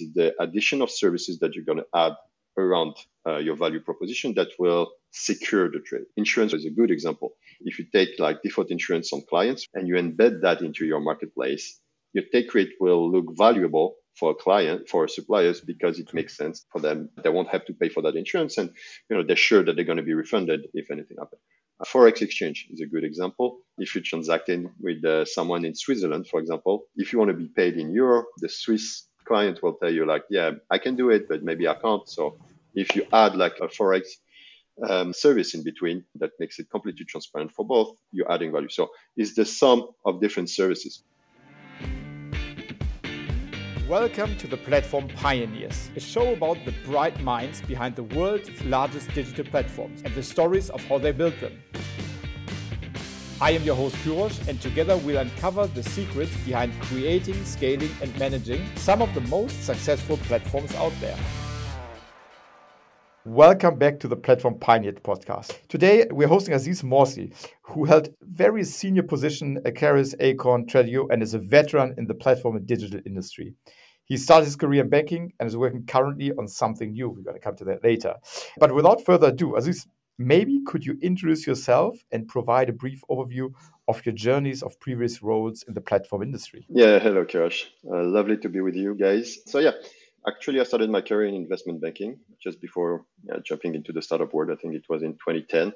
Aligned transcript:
It's 0.00 0.14
the 0.14 0.34
addition 0.40 0.82
of 0.82 0.90
services 0.90 1.38
that 1.40 1.54
you're 1.54 1.64
going 1.64 1.78
to 1.78 1.86
add 1.94 2.12
around 2.56 2.94
uh, 3.26 3.38
your 3.38 3.56
value 3.56 3.80
proposition 3.80 4.34
that 4.34 4.48
will 4.58 4.92
secure 5.10 5.70
the 5.70 5.80
trade. 5.80 6.04
Insurance 6.16 6.52
is 6.52 6.64
a 6.64 6.70
good 6.70 6.90
example. 6.90 7.34
If 7.60 7.78
you 7.78 7.86
take 7.92 8.18
like 8.18 8.42
default 8.42 8.70
insurance 8.70 9.12
on 9.12 9.22
clients 9.28 9.66
and 9.74 9.88
you 9.88 9.94
embed 9.94 10.42
that 10.42 10.60
into 10.62 10.84
your 10.84 11.00
marketplace, 11.00 11.80
your 12.12 12.24
take 12.32 12.54
rate 12.54 12.74
will 12.80 13.10
look 13.10 13.36
valuable 13.36 13.96
for 14.16 14.30
a 14.30 14.34
client, 14.34 14.88
for 14.88 15.08
suppliers, 15.08 15.60
because 15.60 15.98
it 15.98 16.14
makes 16.14 16.36
sense 16.36 16.64
for 16.70 16.80
them. 16.80 17.10
They 17.22 17.30
won't 17.30 17.48
have 17.48 17.64
to 17.66 17.72
pay 17.72 17.88
for 17.88 18.02
that 18.02 18.14
insurance 18.14 18.56
and, 18.58 18.70
you 19.10 19.16
know, 19.16 19.24
they're 19.24 19.34
sure 19.34 19.64
that 19.64 19.74
they're 19.74 19.84
going 19.84 19.98
to 19.98 20.04
be 20.04 20.14
refunded 20.14 20.68
if 20.74 20.90
anything 20.92 21.16
happens. 21.18 21.40
Forex 21.84 22.22
exchange 22.22 22.68
is 22.70 22.80
a 22.80 22.86
good 22.86 23.04
example. 23.04 23.58
If 23.78 23.94
you're 23.94 24.04
transacting 24.04 24.70
with 24.80 25.04
uh, 25.04 25.24
someone 25.24 25.64
in 25.64 25.74
Switzerland, 25.74 26.28
for 26.28 26.38
example, 26.38 26.84
if 26.96 27.12
you 27.12 27.18
want 27.18 27.30
to 27.32 27.36
be 27.36 27.48
paid 27.48 27.74
in 27.74 27.90
euro, 27.90 28.24
the 28.38 28.48
Swiss 28.48 29.08
client 29.24 29.62
will 29.62 29.74
tell 29.74 29.92
you 29.92 30.06
like, 30.06 30.24
yeah, 30.30 30.52
I 30.70 30.78
can 30.78 30.96
do 30.96 31.10
it, 31.10 31.28
but 31.28 31.42
maybe 31.42 31.66
I 31.68 31.74
can't. 31.74 32.08
So 32.08 32.36
if 32.74 32.94
you 32.94 33.06
add 33.12 33.36
like 33.36 33.56
a 33.60 33.68
Forex 33.68 34.02
um, 34.88 35.12
service 35.12 35.54
in 35.54 35.62
between 35.62 36.04
that 36.16 36.30
makes 36.38 36.58
it 36.58 36.70
completely 36.70 37.04
transparent 37.04 37.52
for 37.52 37.64
both, 37.64 37.96
you're 38.12 38.30
adding 38.30 38.52
value. 38.52 38.68
So 38.68 38.90
it's 39.16 39.34
the 39.34 39.44
sum 39.44 39.88
of 40.04 40.20
different 40.20 40.50
services. 40.50 41.02
Welcome 43.88 44.36
to 44.38 44.46
the 44.46 44.56
Platform 44.56 45.08
Pioneers, 45.08 45.90
a 45.94 46.00
show 46.00 46.32
about 46.32 46.56
the 46.64 46.72
bright 46.86 47.20
minds 47.20 47.60
behind 47.60 47.96
the 47.96 48.02
world's 48.02 48.64
largest 48.64 49.12
digital 49.14 49.44
platforms 49.44 50.00
and 50.02 50.14
the 50.14 50.22
stories 50.22 50.70
of 50.70 50.82
how 50.84 50.98
they 50.98 51.12
built 51.12 51.38
them. 51.40 51.62
I 53.40 53.50
am 53.50 53.64
your 53.64 53.74
host 53.74 53.96
Cyrosch, 53.96 54.46
and 54.46 54.60
together 54.62 54.96
we'll 54.98 55.18
uncover 55.18 55.66
the 55.66 55.82
secrets 55.82 56.30
behind 56.44 56.72
creating, 56.82 57.44
scaling, 57.44 57.90
and 58.00 58.16
managing 58.16 58.64
some 58.76 59.02
of 59.02 59.12
the 59.12 59.22
most 59.22 59.64
successful 59.64 60.18
platforms 60.18 60.72
out 60.76 60.92
there. 61.00 61.18
Welcome 63.24 63.76
back 63.76 63.98
to 64.00 64.08
the 64.08 64.14
Platform 64.14 64.60
Pioneer 64.60 64.92
podcast. 64.92 65.58
Today 65.66 66.06
we're 66.12 66.28
hosting 66.28 66.54
Aziz 66.54 66.82
Morsly, 66.82 67.34
who 67.62 67.84
held 67.84 68.14
very 68.22 68.62
senior 68.62 69.02
position 69.02 69.58
at 69.64 69.74
Klarys, 69.74 70.14
Acorn, 70.20 70.66
Tradiio, 70.66 71.08
and 71.10 71.20
is 71.20 71.34
a 71.34 71.40
veteran 71.40 71.92
in 71.98 72.06
the 72.06 72.14
platform 72.14 72.54
and 72.54 72.66
digital 72.68 73.00
industry. 73.04 73.52
He 74.04 74.16
started 74.16 74.44
his 74.44 74.54
career 74.54 74.84
in 74.84 74.90
banking 74.90 75.32
and 75.40 75.48
is 75.48 75.56
working 75.56 75.84
currently 75.86 76.30
on 76.38 76.46
something 76.46 76.92
new. 76.92 77.08
We're 77.08 77.22
going 77.22 77.36
to 77.36 77.42
come 77.42 77.56
to 77.56 77.64
that 77.64 77.82
later. 77.82 78.14
But 78.58 78.72
without 78.72 79.04
further 79.04 79.28
ado, 79.28 79.56
Aziz, 79.56 79.88
maybe 80.18 80.60
could 80.66 80.84
you 80.84 80.98
introduce 81.02 81.46
yourself 81.46 81.96
and 82.12 82.28
provide 82.28 82.68
a 82.68 82.72
brief 82.72 83.02
overview 83.10 83.52
of 83.88 84.04
your 84.06 84.14
journeys 84.14 84.62
of 84.62 84.78
previous 84.80 85.22
roles 85.22 85.62
in 85.64 85.74
the 85.74 85.80
platform 85.80 86.22
industry? 86.22 86.66
Yeah, 86.68 86.98
hello, 86.98 87.24
Cyrosch. 87.24 87.66
Uh, 87.84 88.02
lovely 88.04 88.36
to 88.38 88.48
be 88.48 88.60
with 88.60 88.76
you 88.76 88.94
guys. 88.94 89.38
So, 89.46 89.58
yeah, 89.58 89.72
actually, 90.26 90.60
I 90.60 90.64
started 90.64 90.90
my 90.90 91.00
career 91.00 91.28
in 91.28 91.34
investment 91.34 91.80
banking 91.80 92.18
just 92.42 92.60
before 92.60 93.04
uh, 93.32 93.38
jumping 93.44 93.74
into 93.74 93.92
the 93.92 94.02
startup 94.02 94.32
world. 94.32 94.50
I 94.50 94.60
think 94.60 94.74
it 94.74 94.84
was 94.88 95.02
in 95.02 95.12
2010. 95.12 95.72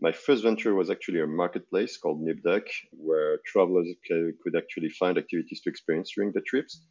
My 0.00 0.12
first 0.12 0.42
venture 0.42 0.74
was 0.74 0.90
actually 0.90 1.20
a 1.20 1.26
marketplace 1.26 1.96
called 1.96 2.20
Nipduck, 2.20 2.64
where 2.92 3.38
travelers 3.46 3.88
could 4.06 4.56
actually 4.56 4.90
find 4.90 5.16
activities 5.16 5.60
to 5.62 5.70
experience 5.70 6.12
during 6.14 6.32
the 6.32 6.42
trips. 6.42 6.82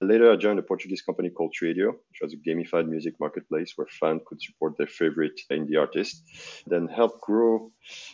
Later, 0.00 0.32
I 0.32 0.36
joined 0.36 0.58
a 0.58 0.62
Portuguese 0.62 1.02
company 1.02 1.30
called 1.30 1.54
Tradiio, 1.60 1.92
which 1.92 2.20
was 2.22 2.32
a 2.32 2.48
gamified 2.48 2.88
music 2.88 3.14
marketplace 3.20 3.72
where 3.76 3.88
fans 4.00 4.22
could 4.26 4.40
support 4.40 4.74
their 4.78 4.86
favorite 4.86 5.38
indie 5.50 5.78
artists. 5.78 6.62
Then 6.66 6.88
helped 6.88 7.20
grow 7.20 7.72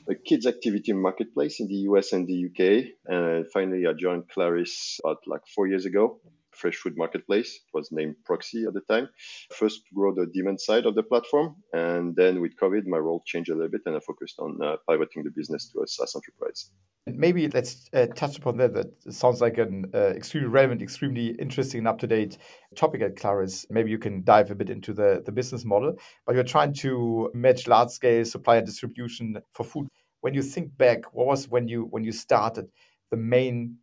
a 0.09 0.15
kids 0.15 0.47
activity 0.47 0.93
marketplace 0.93 1.61
in 1.61 1.69
the 1.69 1.81
US 1.91 2.13
and 2.13 2.27
the 2.27 2.47
UK. 2.47 2.87
And 3.07 3.47
finally, 3.53 3.87
I 3.87 3.93
joined 3.93 4.25
Klarys 4.35 4.99
about 5.05 5.19
like 5.27 5.43
four 5.55 5.69
years 5.69 5.85
ago 5.85 6.21
fresh 6.61 6.77
food 6.77 6.97
marketplace. 6.97 7.57
It 7.57 7.75
was 7.77 7.91
named 7.91 8.17
Procsea 8.29 8.67
at 8.69 8.75
the 8.75 8.83
time. 8.83 9.09
First 9.53 9.83
grow 9.95 10.15
the 10.15 10.27
demand 10.27 10.61
side 10.61 10.87
of 10.87 10.95
the 10.95 11.03
platform. 11.03 11.57
And 11.73 12.15
then 12.15 12.41
with 12.41 12.57
COVID, 12.57 12.87
my 12.87 12.99
role 12.99 13.23
changed 13.27 13.51
a 13.51 13.55
little 13.55 13.71
bit 13.71 13.83
and 13.87 13.97
I 13.97 14.01
focused 14.01 14.39
on 14.39 14.59
uh, 14.63 14.77
pivoting 14.89 15.25
the 15.25 15.31
business 15.31 15.71
to 15.73 15.83
a 15.83 15.87
SaaS 15.87 16.15
enterprise. 16.15 16.71
And 17.07 17.17
maybe 17.17 17.49
let's 17.49 17.89
uh, 17.95 18.07
touch 18.15 18.37
upon 18.37 18.59
that. 18.59 18.75
That 18.75 19.13
sounds 19.13 19.41
like 19.41 19.59
an 19.59 19.87
uh, 19.95 20.13
extremely 20.21 20.49
relevant, 20.49 20.83
extremely 20.83 21.29
interesting, 21.29 21.79
and 21.79 21.89
up 21.89 21.99
to 22.01 22.07
date 22.07 22.37
topic 22.77 23.01
at 23.01 23.17
Klarys. 23.17 23.65
Maybe 23.71 23.91
you 23.91 23.99
can 23.99 24.23
dive 24.23 24.51
a 24.51 24.55
bit 24.55 24.71
into 24.71 24.93
the, 24.93 25.23
the 25.25 25.33
business 25.33 25.65
model. 25.65 25.97
But 26.27 26.35
you're 26.35 26.45
trying 26.45 26.75
to 26.75 27.31
match 27.33 27.67
large 27.67 27.91
scale 27.91 28.25
supplier 28.25 28.61
distribution 28.61 29.39
for 29.53 29.65
food. 29.65 29.89
When 30.21 30.35
you 30.35 30.43
think 30.43 30.77
back, 30.77 31.15
what 31.15 31.27
was 31.27 31.49
when 31.49 31.67
you 31.69 31.89
when 31.91 32.05
you 32.05 32.13
started 32.13 32.69
the 33.11 33.17
main 33.17 33.79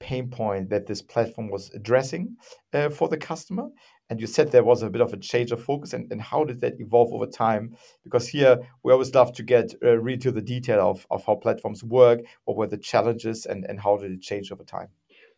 pain 0.00 0.28
point 0.28 0.70
that 0.70 0.86
this 0.86 1.02
platform 1.02 1.50
was 1.50 1.70
addressing 1.74 2.36
uh, 2.72 2.88
for 2.88 3.08
the 3.08 3.16
customer. 3.16 3.68
And 4.08 4.20
you 4.20 4.26
said 4.26 4.50
there 4.50 4.64
was 4.64 4.82
a 4.82 4.90
bit 4.90 5.02
of 5.02 5.12
a 5.12 5.16
change 5.16 5.52
of 5.52 5.62
focus. 5.62 5.92
And, 5.92 6.10
and 6.10 6.20
how 6.20 6.42
did 6.42 6.60
that 6.62 6.80
evolve 6.80 7.12
over 7.12 7.26
time? 7.26 7.76
Because 8.02 8.26
here 8.26 8.58
we 8.82 8.92
always 8.92 9.14
love 9.14 9.32
to 9.34 9.44
get 9.44 9.72
uh, 9.84 9.98
really 9.98 10.18
to 10.18 10.32
the 10.32 10.42
detail 10.42 10.80
of, 10.80 11.06
of 11.10 11.24
how 11.24 11.36
platforms 11.36 11.84
work, 11.84 12.20
what 12.44 12.56
were 12.56 12.66
the 12.66 12.78
challenges, 12.78 13.46
and, 13.46 13.64
and 13.68 13.78
how 13.78 13.96
did 13.98 14.10
it 14.10 14.22
change 14.22 14.50
over 14.50 14.64
time? 14.64 14.88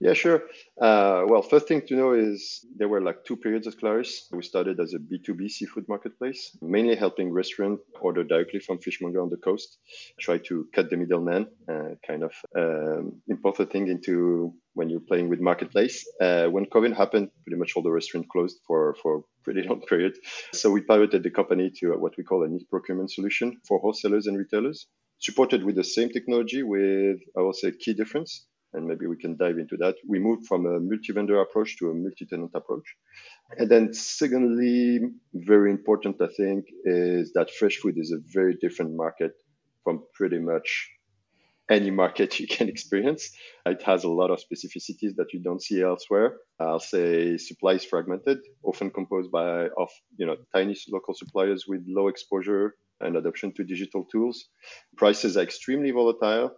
Yeah, 0.02 0.14
sure. 0.14 0.42
Uh, 0.80 1.22
well, 1.28 1.42
first 1.42 1.68
thing 1.68 1.82
to 1.86 1.94
know 1.94 2.12
is 2.12 2.66
there 2.76 2.88
were 2.88 3.00
like 3.00 3.24
two 3.24 3.36
periods 3.36 3.68
at 3.68 3.76
Klarys. 3.76 4.22
We 4.32 4.42
started 4.42 4.80
as 4.80 4.94
a 4.94 4.98
B2B 4.98 5.48
seafood 5.48 5.88
marketplace, 5.88 6.56
mainly 6.60 6.96
helping 6.96 7.32
restaurants 7.32 7.84
order 8.00 8.24
directly 8.24 8.58
from 8.58 8.78
fishmonger 8.78 9.22
on 9.22 9.30
the 9.30 9.36
coast, 9.36 9.78
try 10.18 10.38
to 10.38 10.66
cut 10.74 10.90
the 10.90 10.96
middleman, 10.96 11.46
uh, 11.70 11.90
kind 12.04 12.24
of 12.24 12.32
um, 12.58 13.22
import 13.28 13.58
the 13.58 13.66
thing 13.66 13.86
into 13.86 14.52
when 14.74 14.90
you're 14.90 15.06
playing 15.06 15.28
with 15.28 15.38
marketplace. 15.38 16.04
Uh, 16.20 16.46
when 16.46 16.66
COVID 16.66 16.96
happened, 16.96 17.30
pretty 17.44 17.60
much 17.60 17.74
all 17.76 17.84
the 17.84 17.92
restaurants 17.92 18.28
closed 18.32 18.58
for, 18.66 18.96
for 19.00 19.18
a 19.18 19.22
pretty 19.44 19.62
long 19.62 19.82
period. 19.88 20.14
So 20.52 20.72
we 20.72 20.80
pivoted 20.80 21.22
the 21.22 21.30
company 21.30 21.70
to 21.78 21.92
what 21.92 22.14
we 22.18 22.24
call 22.24 22.42
a 22.42 22.48
niche 22.48 22.66
procurement 22.68 23.12
solution 23.12 23.60
for 23.68 23.78
wholesalers 23.78 24.26
and 24.26 24.36
retailers, 24.36 24.88
supported 25.20 25.62
with 25.62 25.76
the 25.76 25.84
same 25.84 26.08
technology 26.08 26.64
with, 26.64 27.20
I 27.38 27.42
will 27.42 27.52
say, 27.52 27.70
key 27.70 27.94
difference 27.94 28.48
and 28.74 28.86
maybe 28.86 29.06
we 29.06 29.16
can 29.16 29.36
dive 29.36 29.58
into 29.58 29.76
that. 29.78 29.96
We 30.06 30.18
moved 30.18 30.46
from 30.46 30.66
a 30.66 30.80
multi-vendor 30.80 31.40
approach 31.40 31.78
to 31.78 31.90
a 31.90 31.94
multi-tenant 31.94 32.52
approach. 32.54 32.96
And 33.58 33.70
then 33.70 33.92
secondly, 33.92 35.00
very 35.34 35.70
important, 35.70 36.20
I 36.20 36.28
think, 36.28 36.66
is 36.84 37.32
that 37.34 37.50
fresh 37.50 37.76
food 37.76 37.98
is 37.98 38.12
a 38.12 38.18
very 38.32 38.56
different 38.60 38.94
market 38.94 39.32
from 39.84 40.04
pretty 40.14 40.38
much 40.38 40.88
any 41.70 41.90
market 41.90 42.38
you 42.40 42.46
can 42.46 42.68
experience. 42.68 43.30
It 43.66 43.82
has 43.82 44.04
a 44.04 44.08
lot 44.08 44.30
of 44.30 44.40
specificities 44.40 45.16
that 45.16 45.32
you 45.32 45.40
don't 45.42 45.62
see 45.62 45.82
elsewhere. 45.82 46.38
I'll 46.60 46.80
say 46.80 47.36
supply 47.36 47.72
is 47.74 47.84
fragmented, 47.84 48.38
often 48.62 48.90
composed 48.90 49.30
by 49.30 49.68
of 49.76 49.90
you 50.16 50.26
know 50.26 50.36
tiny 50.54 50.76
local 50.90 51.14
suppliers 51.14 51.64
with 51.66 51.82
low 51.86 52.08
exposure 52.08 52.74
and 53.00 53.16
adoption 53.16 53.52
to 53.54 53.64
digital 53.64 54.04
tools. 54.04 54.48
Prices 54.96 55.36
are 55.36 55.42
extremely 55.42 55.90
volatile 55.90 56.52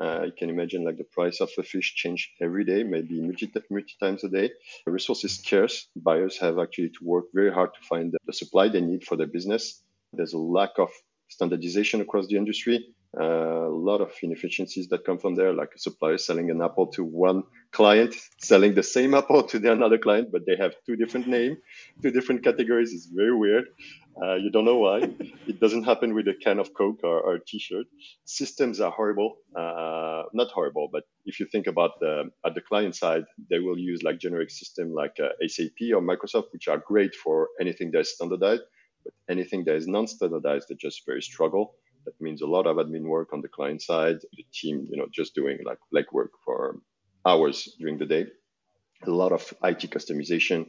uh, 0.00 0.22
you 0.24 0.32
can 0.36 0.50
imagine 0.50 0.84
like 0.84 0.98
the 0.98 1.04
price 1.04 1.40
of 1.40 1.50
a 1.58 1.62
fish 1.62 1.94
change 1.94 2.32
every 2.40 2.64
day, 2.64 2.82
maybe 2.82 3.20
multi, 3.20 3.50
multi 3.70 3.94
times 4.00 4.24
a 4.24 4.28
day. 4.28 4.50
The 4.84 4.92
resource 4.92 5.24
is 5.24 5.36
scarce. 5.38 5.88
Buyers 5.96 6.38
have 6.38 6.58
actually 6.58 6.90
to 6.90 6.98
work 7.02 7.26
very 7.32 7.52
hard 7.52 7.74
to 7.74 7.80
find 7.88 8.14
the 8.26 8.32
supply 8.32 8.68
they 8.68 8.80
need 8.80 9.04
for 9.04 9.16
their 9.16 9.26
business. 9.26 9.82
There's 10.12 10.34
a 10.34 10.38
lack 10.38 10.78
of 10.78 10.90
standardization 11.28 12.00
across 12.00 12.26
the 12.26 12.36
industry. 12.36 12.94
Uh, 13.18 13.24
a 13.24 13.78
lot 13.90 14.02
of 14.02 14.12
inefficiencies 14.22 14.88
that 14.88 15.04
come 15.06 15.16
from 15.16 15.34
there, 15.34 15.52
like 15.54 15.70
a 15.74 15.78
supplier 15.78 16.18
selling 16.18 16.50
an 16.50 16.60
apple 16.60 16.86
to 16.88 17.02
one 17.02 17.44
client, 17.72 18.14
selling 18.38 18.74
the 18.74 18.82
same 18.82 19.14
apple 19.14 19.42
to 19.44 19.58
the 19.58 19.72
another 19.72 19.96
client, 19.96 20.28
but 20.30 20.42
they 20.46 20.56
have 20.56 20.74
two 20.84 20.96
different 20.96 21.26
names, 21.26 21.56
two 22.02 22.10
different 22.10 22.44
categories. 22.44 22.92
It's 22.92 23.06
very 23.06 23.34
weird. 23.34 23.64
Uh, 24.22 24.34
you 24.34 24.50
don't 24.50 24.64
know 24.64 24.78
why. 24.78 24.98
it 25.46 25.60
doesn't 25.60 25.84
happen 25.84 26.14
with 26.14 26.26
a 26.28 26.34
can 26.34 26.58
of 26.58 26.72
Coke 26.72 27.00
or, 27.04 27.20
or 27.20 27.34
a 27.34 27.44
T-shirt. 27.44 27.86
Systems 28.24 28.80
are 28.80 28.90
horrible. 28.90 29.36
Uh, 29.54 30.22
not 30.32 30.48
horrible, 30.50 30.88
but 30.90 31.04
if 31.26 31.38
you 31.38 31.46
think 31.46 31.66
about 31.66 32.00
the 32.00 32.30
at 32.44 32.54
the 32.54 32.62
client 32.62 32.96
side, 32.96 33.24
they 33.50 33.58
will 33.58 33.78
use 33.78 34.02
like 34.02 34.18
generic 34.18 34.50
system 34.50 34.92
like 34.92 35.16
uh, 35.22 35.28
SAP 35.46 35.92
or 35.94 36.00
Microsoft, 36.00 36.52
which 36.52 36.66
are 36.68 36.78
great 36.78 37.14
for 37.14 37.48
anything 37.60 37.90
that 37.92 38.00
is 38.00 38.14
standardized. 38.14 38.62
But 39.04 39.12
anything 39.28 39.64
that 39.64 39.76
is 39.76 39.86
non-standardized, 39.86 40.66
they 40.68 40.76
just 40.76 41.04
very 41.04 41.22
struggle. 41.22 41.74
That 42.06 42.18
means 42.20 42.40
a 42.40 42.46
lot 42.46 42.66
of 42.66 42.76
admin 42.76 43.02
work 43.02 43.32
on 43.32 43.42
the 43.42 43.48
client 43.48 43.82
side. 43.82 44.16
The 44.36 44.46
team, 44.52 44.86
you 44.90 44.96
know, 44.96 45.06
just 45.12 45.34
doing 45.34 45.58
like 45.64 45.78
legwork 45.94 46.30
for 46.44 46.80
hours 47.26 47.76
during 47.78 47.98
the 47.98 48.06
day. 48.06 48.26
A 49.04 49.10
lot 49.10 49.32
of 49.32 49.52
IT 49.62 49.90
customization 49.90 50.66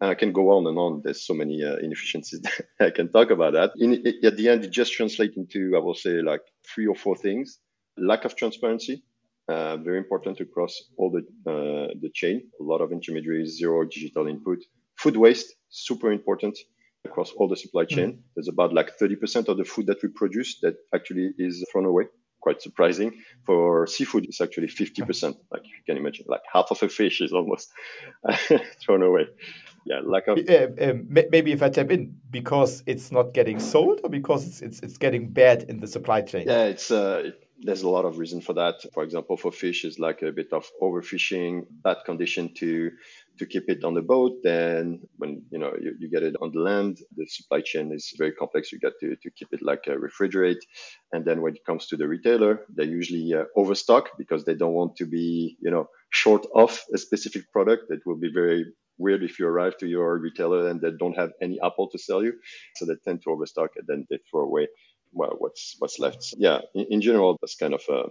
and 0.00 0.10
I 0.10 0.14
can 0.14 0.32
go 0.32 0.50
on 0.50 0.66
and 0.66 0.78
on. 0.78 1.02
There's 1.04 1.26
so 1.26 1.34
many 1.34 1.62
uh, 1.62 1.76
inefficiencies 1.76 2.40
I 2.80 2.90
can 2.90 3.10
talk 3.10 3.30
about 3.30 3.52
that. 3.54 3.72
In, 3.76 4.02
it, 4.04 4.24
at 4.24 4.36
the 4.36 4.48
end, 4.48 4.64
it 4.64 4.70
just 4.70 4.92
translates 4.92 5.36
into, 5.36 5.72
I 5.76 5.80
will 5.80 5.94
say, 5.94 6.22
like 6.22 6.42
three 6.66 6.86
or 6.86 6.94
four 6.94 7.16
things. 7.16 7.58
Lack 7.98 8.24
of 8.24 8.36
transparency, 8.36 9.02
uh, 9.48 9.78
very 9.78 9.98
important 9.98 10.40
across 10.40 10.74
all 10.98 11.10
the 11.10 11.20
uh, 11.50 11.94
the 12.00 12.10
chain. 12.12 12.42
A 12.60 12.62
lot 12.62 12.82
of 12.82 12.92
intermediaries, 12.92 13.56
zero 13.56 13.84
digital 13.84 14.26
input. 14.26 14.58
Food 14.98 15.16
waste, 15.16 15.54
super 15.70 16.12
important 16.12 16.58
across 17.06 17.30
all 17.32 17.48
the 17.48 17.56
supply 17.56 17.84
chain. 17.84 18.10
Mm-hmm. 18.12 18.20
There's 18.34 18.48
about 18.48 18.74
like 18.74 18.98
30% 18.98 19.48
of 19.48 19.56
the 19.56 19.64
food 19.64 19.86
that 19.86 20.02
we 20.02 20.08
produce 20.08 20.58
that 20.60 20.74
actually 20.94 21.30
is 21.38 21.64
thrown 21.70 21.86
away. 21.86 22.04
Quite 22.46 22.62
surprising. 22.62 23.24
For 23.44 23.88
seafood, 23.88 24.26
it's 24.26 24.40
actually 24.40 24.68
50%. 24.68 25.36
Like 25.50 25.64
you 25.64 25.82
can 25.84 25.96
imagine, 25.96 26.26
like 26.28 26.42
half 26.52 26.70
of 26.70 26.80
a 26.80 26.88
fish 26.88 27.20
is 27.20 27.32
almost 27.32 27.72
thrown 28.84 29.02
away. 29.02 29.26
yeah, 29.84 29.98
lack 30.04 30.28
of. 30.28 30.38
Uh, 30.38 30.68
um, 30.80 31.08
maybe 31.08 31.50
if 31.50 31.60
I 31.60 31.70
tap 31.70 31.90
in, 31.90 32.14
because 32.30 32.84
it's 32.86 33.10
not 33.10 33.34
getting 33.34 33.58
sold, 33.58 33.98
or 34.04 34.10
because 34.10 34.46
it's 34.46 34.62
it's, 34.62 34.78
it's 34.78 34.96
getting 34.96 35.32
bad 35.32 35.64
in 35.64 35.80
the 35.80 35.88
supply 35.88 36.20
chain. 36.20 36.44
Yeah, 36.46 36.66
it's 36.66 36.88
uh, 36.92 37.30
there's 37.58 37.82
a 37.82 37.88
lot 37.88 38.04
of 38.04 38.16
reason 38.16 38.40
for 38.40 38.52
that. 38.52 38.76
For 38.94 39.02
example, 39.02 39.36
for 39.36 39.50
fish, 39.50 39.84
is 39.84 39.98
like 39.98 40.22
a 40.22 40.30
bit 40.30 40.52
of 40.52 40.70
overfishing, 40.80 41.66
bad 41.82 41.96
condition 42.06 42.54
to 42.58 42.92
to 43.38 43.46
keep 43.46 43.68
it 43.68 43.84
on 43.84 43.94
the 43.94 44.02
boat. 44.02 44.32
Then 44.42 45.00
when 45.16 45.42
you 45.50 45.58
know 45.58 45.72
you, 45.80 45.94
you 45.98 46.10
get 46.10 46.22
it 46.22 46.36
on 46.40 46.52
the 46.52 46.60
land, 46.60 46.98
the 47.16 47.26
supply 47.26 47.60
chain 47.60 47.92
is 47.92 48.12
very 48.16 48.32
complex. 48.32 48.72
You 48.72 48.78
got 48.78 48.94
to, 49.00 49.16
to 49.16 49.30
keep 49.30 49.48
it 49.52 49.62
like 49.62 49.84
a 49.86 49.96
refrigerate, 49.96 50.62
and 51.12 51.24
then 51.24 51.42
when 51.42 51.54
it 51.54 51.64
comes 51.64 51.86
to 51.88 51.96
the 51.96 52.08
retailer, 52.08 52.64
they 52.68 52.84
usually 52.84 53.34
uh, 53.34 53.44
overstock 53.56 54.10
because 54.18 54.44
they 54.44 54.54
don't 54.54 54.74
want 54.74 54.96
to 54.96 55.06
be 55.06 55.56
you 55.60 55.70
know 55.70 55.88
short 56.10 56.46
of 56.54 56.80
a 56.94 56.98
specific 56.98 57.50
product. 57.52 57.84
It 57.90 58.00
will 58.06 58.18
be 58.18 58.32
very 58.32 58.66
weird 58.98 59.22
if 59.22 59.38
you 59.38 59.46
arrive 59.46 59.76
to 59.76 59.86
your 59.86 60.18
retailer 60.18 60.68
and 60.68 60.80
they 60.80 60.90
don't 60.98 61.18
have 61.18 61.30
any 61.42 61.58
apple 61.62 61.88
to 61.90 61.98
sell 61.98 62.22
you, 62.24 62.32
so 62.76 62.86
they 62.86 62.94
tend 63.04 63.22
to 63.22 63.30
overstock 63.30 63.70
and 63.76 63.86
then 63.86 64.06
they 64.10 64.18
throw 64.30 64.42
away 64.42 64.68
well, 65.12 65.34
what's 65.38 65.76
what's 65.78 65.98
left. 65.98 66.34
Yeah, 66.36 66.60
in, 66.74 66.86
in, 66.90 67.00
general, 67.00 67.38
that's 67.40 67.56
kind 67.56 67.74
of 67.74 67.82
a 67.88 68.04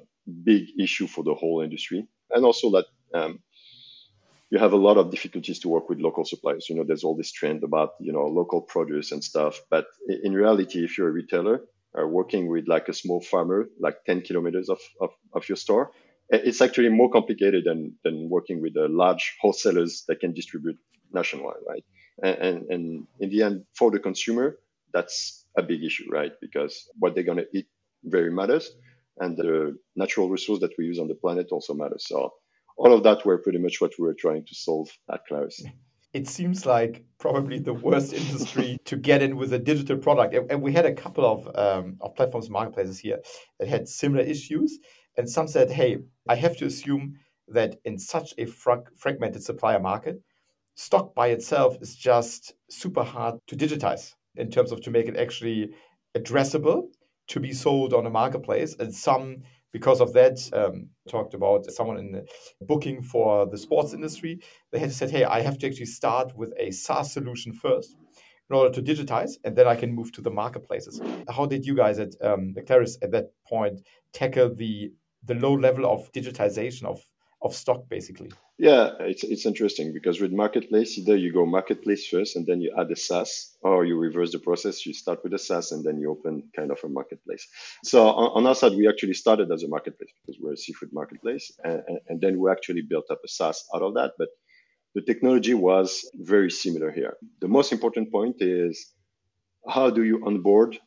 big 0.43 0.69
issue 0.79 1.07
for 1.07 1.23
the 1.23 1.35
whole 1.35 1.61
industry, 1.61 2.07
and 2.31 2.45
also 2.45 2.71
that 2.71 2.85
um, 3.13 3.39
you 4.51 4.59
have 4.59 4.73
a 4.73 4.77
lot 4.77 4.97
of 4.97 5.11
difficulties 5.11 5.59
to 5.59 5.69
work 5.69 5.89
with 5.89 5.99
local 5.99 6.23
suppliers. 6.23 6.67
You 6.69 6.75
know, 6.75 6.83
there's 6.83 7.03
all 7.03 7.15
this 7.15 7.31
trend 7.31 7.63
about 7.63 7.91
you 7.99 8.13
know 8.13 8.25
local 8.25 8.61
produce 8.61 9.11
and 9.11 9.23
stuff, 9.23 9.61
but 9.69 9.85
in 10.23 10.33
reality, 10.33 10.83
if 10.83 10.97
you're 10.97 11.09
a 11.09 11.11
retailer 11.11 11.61
uh, 11.97 12.05
working 12.05 12.47
with 12.47 12.67
like 12.67 12.89
a 12.89 12.93
small 12.93 13.21
farmer, 13.21 13.69
like 13.79 14.03
10 14.05 14.21
kilometers 14.21 14.69
of, 14.69 14.79
of, 14.99 15.11
of 15.33 15.47
your 15.47 15.55
store, 15.55 15.91
it's 16.29 16.61
actually 16.61 16.89
more 16.89 17.09
complicated 17.09 17.63
than, 17.65 17.95
than 18.03 18.29
working 18.29 18.61
with 18.61 18.73
the 18.73 18.87
large 18.87 19.35
wholesalers 19.41 20.03
that 20.07 20.19
can 20.19 20.33
distribute 20.33 20.77
nationwide, 21.13 21.61
right? 21.67 21.83
And, 22.23 22.37
and, 22.37 22.71
and 22.71 23.07
in 23.19 23.29
the 23.29 23.43
end, 23.43 23.65
for 23.73 23.91
the 23.91 23.99
consumer, 23.99 24.57
that's 24.93 25.45
a 25.57 25.61
big 25.61 25.83
issue, 25.83 26.05
right? 26.11 26.31
Because 26.41 26.89
what 26.97 27.13
they're 27.13 27.23
going 27.23 27.37
to 27.37 27.47
eat 27.53 27.67
very 28.03 28.31
matters, 28.31 28.71
and 29.19 29.37
the 29.37 29.77
natural 29.95 30.29
resource 30.29 30.59
that 30.59 30.71
we 30.77 30.85
use 30.85 30.99
on 30.99 31.07
the 31.07 31.15
planet 31.15 31.47
also 31.51 31.73
matters. 31.73 32.05
So 32.07 32.33
all 32.77 32.93
of 32.93 33.03
that 33.03 33.25
were 33.25 33.37
pretty 33.37 33.59
much 33.59 33.81
what 33.81 33.91
we 33.97 34.05
were 34.05 34.13
trying 34.13 34.45
to 34.45 34.55
solve 34.55 34.89
at 35.11 35.21
Klarys. 35.29 35.61
It 36.13 36.27
seems 36.27 36.65
like 36.65 37.03
probably 37.19 37.59
the 37.59 37.73
worst 37.73 38.13
industry 38.13 38.77
to 38.85 38.95
get 38.95 39.21
in 39.21 39.35
with 39.35 39.51
a 39.53 39.59
digital 39.59 39.97
product. 39.97 40.33
And 40.49 40.61
we 40.61 40.71
had 40.71 40.85
a 40.85 40.93
couple 40.93 41.25
of, 41.25 41.55
um, 41.55 41.97
of 41.99 42.15
platforms, 42.15 42.49
marketplaces 42.49 42.99
here 42.99 43.19
that 43.59 43.67
had 43.67 43.87
similar 43.87 44.23
issues. 44.23 44.79
And 45.17 45.29
some 45.29 45.47
said, 45.47 45.69
hey, 45.69 45.97
I 46.29 46.35
have 46.35 46.55
to 46.57 46.65
assume 46.65 47.15
that 47.49 47.75
in 47.83 47.99
such 47.99 48.33
a 48.37 48.45
fragmented 48.45 49.43
supplier 49.43 49.79
market, 49.79 50.21
stock 50.75 51.13
by 51.15 51.27
itself 51.27 51.77
is 51.81 51.95
just 51.95 52.53
super 52.69 53.03
hard 53.03 53.35
to 53.47 53.55
digitize 53.55 54.13
in 54.35 54.49
terms 54.49 54.71
of 54.71 54.81
to 54.81 54.91
make 54.91 55.07
it 55.07 55.17
actually 55.17 55.69
addressable 56.17 56.87
to 57.27 57.39
be 57.39 57.53
sold 57.53 57.93
on 57.93 58.05
a 58.05 58.09
marketplace. 58.09 58.75
And 58.79 58.93
some, 58.93 59.43
because 59.75 59.99
of 59.99 60.13
that, 60.13 60.37
um, 60.53 60.87
talked 61.09 61.33
about 61.33 61.69
someone 61.69 61.97
in 61.97 62.25
booking 62.61 63.01
for 63.01 63.45
the 63.45 63.57
sports 63.57 63.91
industry. 63.93 64.39
They 64.71 64.79
had 64.79 64.93
said, 64.93 65.11
hey, 65.11 65.25
I 65.25 65.41
have 65.41 65.57
to 65.57 65.67
actually 65.67 65.87
start 65.87 66.33
with 66.33 66.53
a 66.57 66.71
SaaS 66.71 67.11
solution 67.11 67.51
first 67.51 67.97
in 68.49 68.55
order 68.55 68.73
to 68.73 68.81
digitize, 68.81 69.31
and 69.43 69.53
then 69.53 69.67
I 69.67 69.75
can 69.75 69.93
move 69.93 70.13
to 70.13 70.21
the 70.21 70.31
marketplaces. 70.31 71.01
How 71.27 71.45
did 71.45 71.65
you 71.65 71.75
guys 71.75 71.99
at 71.99 72.15
um, 72.21 72.55
Klarys 72.67 72.95
at 73.01 73.11
that 73.11 73.33
point 73.45 73.81
tackle 74.13 74.55
the 74.55 74.93
the 75.25 75.35
low 75.35 75.55
level 75.55 75.85
of 75.85 76.09
digitization 76.13 76.85
of 76.85 77.05
of 77.45 77.53
stock 77.55 77.87
basically. 77.89 78.31
Yeah 78.57 78.91
it's, 78.99 79.23
it's 79.23 79.45
interesting 79.45 79.93
because 79.93 80.19
with 80.19 80.31
marketplace 80.31 80.97
either 80.97 81.15
you 81.15 81.31
go 81.31 81.45
marketplace 81.45 82.07
first 82.07 82.35
and 82.35 82.45
then 82.45 82.59
you 82.61 82.73
add 82.77 82.91
a 82.91 82.95
saas 82.95 83.55
or 83.61 83.85
you 83.85 83.97
reverse 83.97 84.31
the 84.31 84.39
process 84.39 84.85
you 84.85 84.93
start 84.93 85.19
with 85.23 85.33
a 85.33 85.37
saas 85.37 85.71
and 85.71 85.83
then 85.83 85.99
you 85.99 86.11
open 86.11 86.43
kind 86.55 86.71
of 86.71 86.79
a 86.83 86.89
marketplace. 86.89 87.47
So 87.83 88.07
on, 88.07 88.27
on 88.37 88.47
our 88.47 88.55
side 88.55 88.73
we 88.73 88.87
actually 88.87 89.13
started 89.13 89.51
as 89.51 89.63
a 89.63 89.67
marketplace 89.67 90.11
because 90.25 90.41
we're 90.41 90.53
a 90.53 90.57
seafood 90.57 90.91
marketplace 90.91 91.51
and, 91.63 91.81
and, 92.09 92.21
then 92.21 92.39
we 92.39 92.49
actually 92.49 92.81
built 92.81 93.05
up 93.11 93.19
a 93.23 93.27
saas 93.27 93.63
out 93.73 93.81
of 93.81 93.93
that. 93.95 94.13
But 94.17 94.29
the 94.95 95.01
technology 95.01 95.53
was 95.53 96.09
very 96.15 96.49
similar 96.49 96.91
here. 96.91 97.17
The 97.41 97.49
most 97.49 97.71
important 97.71 98.11
point 98.11 98.37
is 98.39 98.93
how 99.67 99.89
do 99.89 100.03
you 100.03 100.23
onboard 100.25 100.79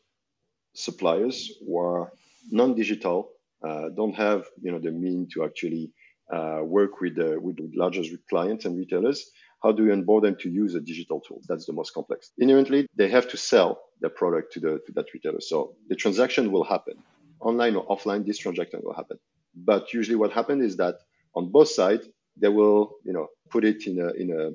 suppliers 0.73 1.51
who 1.61 1.79
are 1.79 2.11
non-digital 2.51 3.29
uh, 3.67 3.89
don't 3.89 4.15
have 4.15 4.45
you 4.61 4.71
know 4.71 4.79
the 4.79 4.91
mean 4.91 5.27
to 5.33 5.43
actually 5.43 5.91
uh, 6.31 6.61
work 6.63 7.01
with, 7.01 7.17
uh, 7.19 7.39
with 7.39 7.57
larger 7.73 8.03
clients 8.29 8.65
and 8.65 8.77
retailers. 8.77 9.31
How 9.63 9.71
do 9.71 9.85
you 9.85 9.91
onboard 9.91 10.23
them 10.23 10.37
to 10.41 10.49
use 10.49 10.75
a 10.75 10.79
digital 10.79 11.19
tool? 11.19 11.41
That's 11.47 11.65
the 11.65 11.73
most 11.73 11.93
complex. 11.93 12.31
Inherently, 12.37 12.87
they 12.95 13.09
have 13.09 13.27
to 13.29 13.37
sell 13.37 13.81
their 13.99 14.09
product 14.09 14.53
to 14.53 14.59
the 14.61 14.79
to 14.85 14.93
that 14.93 15.07
retailer. 15.13 15.41
So 15.41 15.75
the 15.89 15.95
transaction 15.95 16.51
will 16.51 16.63
happen 16.63 16.95
online 17.41 17.75
or 17.75 17.85
offline. 17.87 18.25
This 18.25 18.37
transaction 18.37 18.79
will 18.83 18.93
happen. 18.93 19.17
But 19.53 19.93
usually, 19.93 20.15
what 20.15 20.31
happens 20.31 20.63
is 20.63 20.77
that 20.77 20.95
on 21.35 21.51
both 21.51 21.69
sides, 21.69 22.07
they 22.37 22.47
will 22.47 22.95
you 23.03 23.11
know 23.11 23.27
put 23.49 23.65
it 23.65 23.85
in 23.85 23.99
a 23.99 24.11
in 24.13 24.31
a 24.31 24.51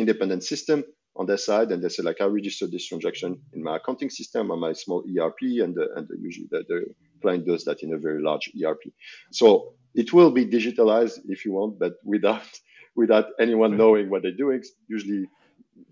independent 0.00 0.42
system 0.42 0.84
on 1.16 1.26
their 1.26 1.38
side 1.38 1.72
and 1.72 1.82
they 1.82 1.88
say 1.88 2.02
like 2.02 2.20
I 2.20 2.26
register 2.26 2.66
this 2.66 2.86
transaction 2.86 3.40
in 3.52 3.62
my 3.62 3.76
accounting 3.76 4.10
system 4.10 4.50
on 4.50 4.60
my 4.60 4.72
small 4.72 5.02
ERP 5.02 5.40
and 5.62 5.74
the, 5.74 5.88
and 5.96 6.06
the, 6.08 6.16
usually 6.20 6.46
the, 6.50 6.64
the 6.68 6.84
client 7.22 7.46
does 7.46 7.64
that 7.64 7.82
in 7.82 7.94
a 7.94 7.98
very 7.98 8.22
large 8.22 8.50
ERP. 8.62 8.82
So 9.32 9.74
it 9.96 10.12
will 10.12 10.30
be 10.30 10.46
digitalized 10.46 11.18
if 11.28 11.44
you 11.44 11.52
want, 11.52 11.78
but 11.78 11.94
without 12.04 12.46
without 12.94 13.26
anyone 13.40 13.76
knowing 13.76 14.10
what 14.10 14.22
they're 14.22 14.42
doing. 14.44 14.62
Usually 14.88 15.26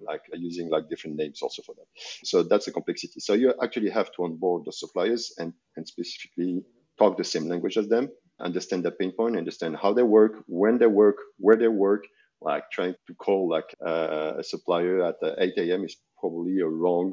like 0.00 0.22
using 0.32 0.70
like 0.70 0.88
different 0.88 1.16
names 1.16 1.42
also 1.42 1.62
for 1.62 1.74
that. 1.74 1.86
So 2.24 2.42
that's 2.42 2.66
the 2.66 2.72
complexity. 2.72 3.20
So 3.20 3.34
you 3.34 3.54
actually 3.62 3.90
have 3.90 4.10
to 4.12 4.24
onboard 4.24 4.64
the 4.64 4.72
suppliers 4.72 5.34
and, 5.38 5.52
and 5.76 5.86
specifically 5.86 6.64
talk 6.98 7.16
the 7.16 7.24
same 7.24 7.48
language 7.48 7.76
as 7.76 7.88
them, 7.88 8.08
understand 8.40 8.84
their 8.84 8.92
pain 8.92 9.12
point, 9.12 9.36
understand 9.36 9.76
how 9.76 9.92
they 9.92 10.02
work, 10.02 10.44
when 10.46 10.78
they 10.78 10.86
work, 10.86 11.16
where 11.38 11.56
they 11.56 11.68
work, 11.68 12.04
like 12.40 12.70
trying 12.70 12.94
to 13.06 13.14
call 13.14 13.48
like 13.48 13.74
uh, 13.84 14.34
a 14.38 14.44
supplier 14.44 15.04
at 15.04 15.16
8 15.38 15.52
a.m. 15.58 15.84
is 15.84 15.96
probably 16.18 16.60
a 16.60 16.66
wrong 16.66 17.12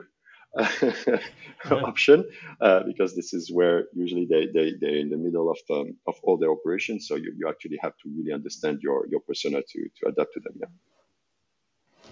option 1.71 2.25
uh, 2.59 2.81
because 2.86 3.15
this 3.15 3.33
is 3.33 3.51
where 3.51 3.86
usually 3.94 4.25
they, 4.25 4.48
they, 4.48 4.74
they're 4.80 4.98
in 4.98 5.09
the 5.09 5.18
middle 5.18 5.50
of, 5.50 5.57
um, 5.69 5.95
of 6.07 6.15
all 6.24 6.38
their 6.38 6.51
operations. 6.51 7.07
So 7.07 7.15
you, 7.15 7.33
you 7.38 7.48
actually 7.48 7.80
have 7.81 7.94
to 8.03 8.09
really 8.18 8.33
understand 8.33 8.80
your, 8.81 9.07
your 9.09 9.21
persona 9.21 9.62
to, 9.62 9.80
to 9.83 10.07
adapt 10.09 10.33
to 10.33 10.39
them. 10.42 10.53
Yeah. 10.59 12.12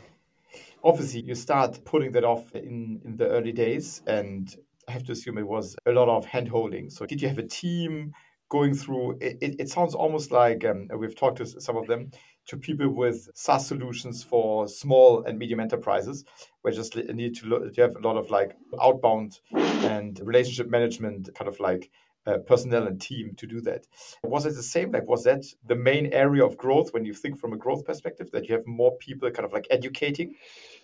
Obviously, 0.84 1.22
you 1.22 1.36
start 1.36 1.84
putting 1.84 2.14
that 2.14 2.24
off 2.24 2.56
in, 2.56 3.02
in 3.04 3.18
the 3.18 3.28
early 3.28 3.52
days, 3.52 4.02
and 4.08 4.56
I 4.88 4.94
have 4.94 5.04
to 5.06 5.12
assume 5.12 5.38
it 5.38 5.48
was 5.48 5.76
a 5.86 5.92
lot 5.92 6.08
of 6.08 6.26
hand 6.26 6.48
holding. 6.48 6.90
So, 6.90 7.06
did 7.06 7.22
you 7.22 7.28
have 7.28 7.38
a 7.38 7.48
team 7.48 8.14
going 8.48 8.74
through? 8.74 9.18
It, 9.20 9.38
it, 9.42 9.56
it 9.60 9.70
sounds 9.70 9.94
almost 9.94 10.32
like 10.32 10.64
um, 10.64 10.88
we've 10.98 11.18
talked 11.18 11.40
to 11.40 11.46
some 11.46 11.76
of 11.76 11.88
them 11.88 12.12
to 12.50 12.58
people 12.58 12.90
with 12.90 13.30
SaaS 13.36 13.68
solutions 13.68 14.24
for 14.24 14.68
small 14.68 15.24
and 15.24 15.38
medium 15.38 15.60
enterprises, 15.60 16.26
where 16.62 16.74
just 16.74 16.96
need 16.96 17.36
to, 17.36 17.46
look, 17.46 17.74
to 17.74 17.82
have 17.82 17.96
a 17.96 18.00
lot 18.00 18.18
of 18.18 18.32
like 18.32 18.56
outbound 18.82 19.40
and 19.54 20.20
relationship 20.24 20.68
management 20.68 21.30
kind 21.36 21.48
of 21.48 21.60
like 21.60 21.92
uh, 22.26 22.40
personnel 22.40 22.88
and 22.88 23.00
team 23.00 23.34
to 23.38 23.46
do 23.46 23.62
that. 23.62 23.86
Was 24.24 24.48
it 24.48 24.56
the 24.56 24.64
same? 24.64 24.92
Like, 24.92 25.08
was 25.08 25.24
that 25.26 25.46
the 25.68 25.76
main 25.76 26.12
area 26.12 26.44
of 26.44 26.58
growth 26.58 26.92
when 26.92 27.06
you 27.06 27.14
think 27.14 27.40
from 27.40 27.54
a 27.54 27.58
growth 27.58 27.86
perspective 27.86 28.32
that 28.32 28.48
you 28.48 28.56
have 28.56 28.66
more 28.66 28.98
people 28.98 29.30
kind 29.30 29.46
of 29.46 29.54
like 29.54 29.68
educating 29.70 30.36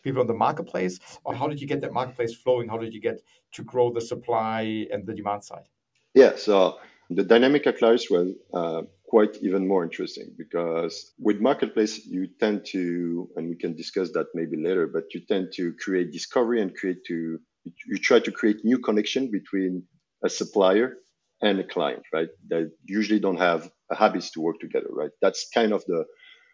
people 0.04 0.22
on 0.22 0.28
the 0.28 0.34
marketplace? 0.34 1.00
Or 1.24 1.34
how 1.34 1.48
did 1.48 1.60
you 1.60 1.68
get 1.68 1.82
that 1.82 1.94
marketplace 1.94 2.36
flowing? 2.36 2.70
How 2.70 2.78
did 2.78 2.94
you 2.94 3.02
get 3.02 3.22
to 3.54 3.64
grow 3.64 3.92
the 3.92 4.02
supply 4.02 4.88
and 4.92 5.06
the 5.06 5.16
demand 5.16 5.44
side? 5.44 5.68
Yeah, 6.14 6.36
so 6.38 6.78
the 7.10 7.24
dynamic 7.24 7.68
at 7.68 7.80
Klarys 7.80 8.10
was 8.10 8.34
uh, 8.54 8.84
quite 9.08 9.38
even 9.42 9.68
more 9.68 9.84
interesting 9.84 10.34
because 10.38 11.14
with 11.20 11.40
marketplace 11.40 12.06
you 12.06 12.28
tend 12.40 12.66
to 12.66 13.30
and 13.36 13.50
we 13.50 13.56
can 13.56 13.76
discuss 13.76 14.12
that 14.14 14.28
maybe 14.34 14.58
later 14.58 14.88
but 14.88 15.04
you 15.14 15.22
tend 15.28 15.52
to 15.54 15.74
create 15.84 16.12
discovery 16.12 16.62
and 16.62 16.76
create 16.76 17.04
to 17.06 17.40
you 17.64 17.98
try 17.98 18.20
to 18.20 18.32
create 18.32 18.64
new 18.64 18.80
connection 18.80 19.32
between 19.32 19.84
a 20.24 20.30
supplier 20.30 20.98
and 21.42 21.60
a 21.60 21.64
client 21.64 22.04
right? 22.14 22.30
That 22.50 22.72
usually 22.86 23.20
don't 23.20 23.38
have 23.38 23.70
habits 23.92 24.32
to 24.32 24.42
work 24.42 24.60
together 24.60 24.90
right? 24.90 25.12
That's 25.22 25.48
kind 25.54 25.72
of 25.72 25.84
the 25.86 26.06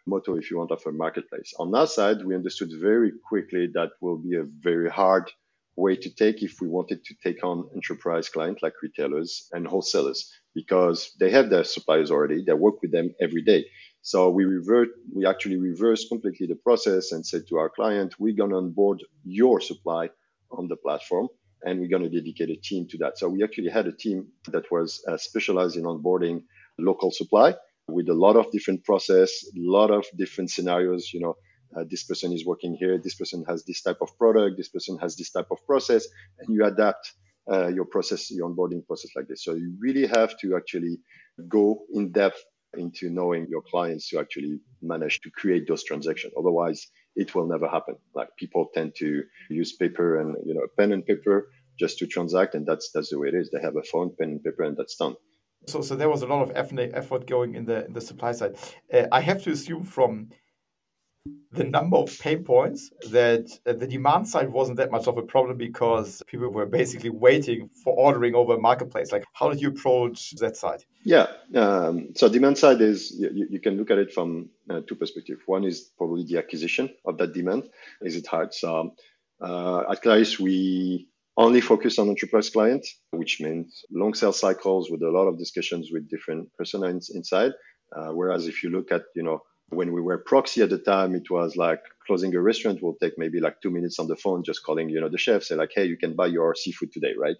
motto 0.08 0.36
if 0.36 0.50
you 0.50 0.58
want 0.58 0.72
of 0.72 0.82
a 0.86 0.92
marketplace. 0.92 1.54
On 1.60 1.74
our 1.74 1.88
side 1.88 2.26
we 2.26 2.36
understood 2.36 2.70
very 2.82 3.12
quickly 3.30 3.68
that 3.74 3.92
will 4.02 4.18
be 4.18 4.36
a 4.36 4.44
very 4.60 4.90
hard 4.90 5.32
way 5.78 5.96
to 5.96 6.10
take 6.14 6.44
if 6.44 6.60
we 6.62 6.68
wanted 6.68 7.04
to 7.06 7.16
take 7.24 7.44
on 7.44 7.70
enterprise 7.74 8.28
client 8.30 8.60
like 8.62 8.74
retailers 8.84 9.48
and 9.54 9.66
wholesalers 9.66 10.30
because 10.54 11.16
they 11.20 11.30
have 11.32 11.50
their 11.50 11.64
suppliers 11.64 12.12
already. 12.12 12.44
They 12.44 12.54
work 12.54 12.82
with 12.82 12.92
them 12.92 13.14
every 13.22 13.42
day. 13.42 13.66
So 14.02 14.30
we 14.30 14.46
revert, 14.46 14.90
we 15.16 15.26
actually 15.26 15.58
reverse 15.58 16.08
completely 16.08 16.48
the 16.48 16.56
process 16.56 17.12
and 17.12 17.26
said 17.26 17.48
to 17.50 17.58
our 17.58 17.70
client, 17.70 18.16
we're 18.20 18.36
going 18.36 18.50
to 18.50 18.58
onboard 18.58 19.04
your 19.24 19.62
supply 19.62 20.10
on 20.52 20.68
the 20.68 20.76
platform 20.76 21.28
and 21.64 21.80
we're 21.80 21.90
going 21.90 22.04
to 22.04 22.10
dedicate 22.10 22.50
a 22.50 22.56
team 22.56 22.88
to 22.90 22.98
that. 23.00 23.20
So 23.20 23.30
we 23.30 23.44
actually 23.44 23.70
had 23.70 23.88
a 23.88 23.92
team 23.92 24.28
that 24.48 24.72
was 24.72 25.04
uh, 25.08 25.18
specialized 25.18 25.78
in 25.78 25.84
onboarding 25.84 26.44
local 26.80 27.12
supply 27.12 27.56
with 27.88 28.10
a 28.10 28.14
lot 28.14 28.36
of 28.36 28.52
different 28.52 28.84
process, 28.84 29.44
a 29.56 29.60
lot 29.60 29.92
of 29.92 30.06
different 30.18 30.50
scenarios, 30.50 31.12
you 31.14 31.20
know, 31.20 31.36
uh, 31.78 31.84
this 31.90 32.04
person 32.04 32.34
is 32.34 32.46
working 32.46 32.76
here, 32.76 32.98
this 32.98 33.16
person 33.16 33.46
has 33.48 33.64
this 33.66 33.82
type 33.82 33.98
of 34.02 34.18
product, 34.18 34.58
this 34.58 34.68
person 34.70 34.98
has 34.98 35.16
this 35.16 35.32
type 35.32 35.48
of 35.52 35.66
process, 35.66 36.06
and 36.40 36.54
you 36.54 36.66
adapt 36.66 37.14
uh, 37.52 37.68
your 37.68 37.86
process, 37.86 38.30
your 38.32 38.50
onboarding 38.50 38.86
process 38.86 39.12
like 39.16 39.28
this. 39.28 39.44
So 39.44 39.54
you 39.54 39.76
really 39.80 40.08
have 40.08 40.38
to 40.40 40.56
actually 40.56 41.00
go 41.48 41.84
in 41.94 42.12
depth 42.12 42.44
into 42.78 43.10
knowing 43.10 43.48
your 43.50 43.62
clients 43.62 44.10
to 44.10 44.20
actually 44.20 44.60
manage 44.82 45.20
to 45.22 45.30
create 45.32 45.68
those 45.68 45.84
transactions. 45.84 46.34
Otherwise, 46.38 46.88
it 47.16 47.36
will 47.36 47.48
never 47.48 47.68
happen. 47.68 47.96
Like 48.16 48.30
people 48.38 48.70
tend 48.74 48.96
to 48.98 49.24
use 49.50 49.76
paper 49.76 50.20
and 50.20 50.36
you 50.46 50.54
know 50.54 50.68
pen 50.78 50.92
and 50.92 51.06
paper 51.06 51.50
just 51.80 51.98
to 52.00 52.08
transact, 52.08 52.56
and 52.56 52.66
that's 52.66 52.92
that's 52.94 53.10
the 53.10 53.20
way 53.20 53.30
it 53.30 53.36
is. 53.36 53.50
They 53.50 53.62
have 53.62 53.76
a 53.76 53.84
phone, 53.84 54.12
pen 54.18 54.30
and 54.30 54.44
paper, 54.44 54.64
and 54.64 54.78
that's 54.78 54.96
done. 54.96 55.16
So, 55.68 55.82
so 55.82 55.96
there 55.96 56.10
was 56.10 56.24
a 56.24 56.28
lot 56.28 56.42
of 56.42 56.52
effort 56.56 57.28
going 57.28 57.56
in 57.56 57.66
the 57.66 57.86
in 57.86 57.94
the 57.94 58.02
supply 58.02 58.32
side. 58.32 58.56
Uh, 58.94 59.08
I 59.12 59.22
have 59.22 59.44
to 59.44 59.52
assume 59.52 59.84
from 59.84 60.30
the 61.52 61.64
number 61.64 61.98
of 61.98 62.18
pain 62.20 62.44
points 62.44 62.92
that 63.10 63.48
uh, 63.66 63.74
the 63.74 63.86
demand 63.86 64.28
side 64.28 64.50
wasn't 64.50 64.78
that 64.78 64.90
much 64.90 65.08
of 65.08 65.18
a 65.18 65.22
problem 65.22 65.58
because 65.58 66.24
people 66.28 66.50
were 66.50 66.66
basically 66.66 67.10
waiting 67.10 67.70
for 67.84 67.94
ordering 67.94 68.36
over 68.36 68.56
a 68.56 68.60
marketplace. 68.60 69.12
Like, 69.12 69.26
how 69.34 69.50
did 69.50 69.62
you 69.62 69.70
approach 69.70 70.32
that 70.40 70.56
side? 70.56 70.84
Yeah, 71.04 71.28
um, 71.56 72.10
so 72.16 72.30
demand 72.30 72.58
side 72.58 72.82
is 72.82 73.12
you, 73.12 73.48
you 73.50 73.60
can 73.60 73.78
look 73.78 73.92
at 73.92 73.98
it 73.98 74.14
from 74.14 74.50
uh, 74.70 74.82
two 74.88 74.96
perspectives. 74.96 75.42
One 75.46 75.66
is 75.66 75.92
probably 75.98 76.26
the 76.26 76.38
acquisition 76.38 76.90
of 77.06 77.18
that 77.18 77.34
demand. 77.34 77.70
Is 78.02 78.16
it 78.16 78.28
hard? 78.28 78.54
So 78.54 78.96
uh, 79.42 79.84
at 79.92 80.02
Klarys, 80.02 80.40
we 80.40 81.10
only 81.38 81.62
focus 81.62 82.00
on 82.00 82.10
enterprise 82.10 82.50
clients, 82.50 82.98
which 83.12 83.42
means 83.42 83.84
long 83.92 84.14
sales 84.14 84.40
cycles 84.40 84.90
with 84.90 85.02
a 85.02 85.10
lot 85.10 85.28
of 85.28 85.38
discussions 85.38 85.90
with 85.92 86.10
different 86.10 86.50
personas 86.60 87.14
inside. 87.14 87.52
Uh, 87.94 88.12
whereas 88.14 88.48
if 88.48 88.64
you 88.64 88.70
look 88.70 88.92
at, 88.92 89.02
you 89.16 89.24
know, 89.24 89.42
when 89.72 89.94
we 89.94 90.02
were 90.02 90.22
Procsea 90.22 90.64
at 90.64 90.70
the 90.70 90.78
time, 90.78 91.16
it 91.16 91.30
was 91.30 91.56
like 91.56 91.82
closing 92.06 92.36
a 92.36 92.42
restaurant 92.42 92.84
will 92.84 92.96
take 92.96 93.14
maybe 93.18 93.40
like 93.40 93.62
two 93.62 93.72
minutes 93.72 94.00
on 94.00 94.08
the 94.08 94.18
phone, 94.18 94.44
just 94.44 94.64
calling, 94.64 94.90
you 94.90 95.00
know, 95.00 95.10
the 95.10 95.18
chef, 95.18 95.44
say 95.44 95.56
like, 95.56 95.72
hey, 95.74 95.86
you 95.86 95.98
can 95.98 96.14
buy 96.14 96.28
your 96.28 96.54
seafood 96.56 96.92
today, 96.92 97.14
right? 97.18 97.38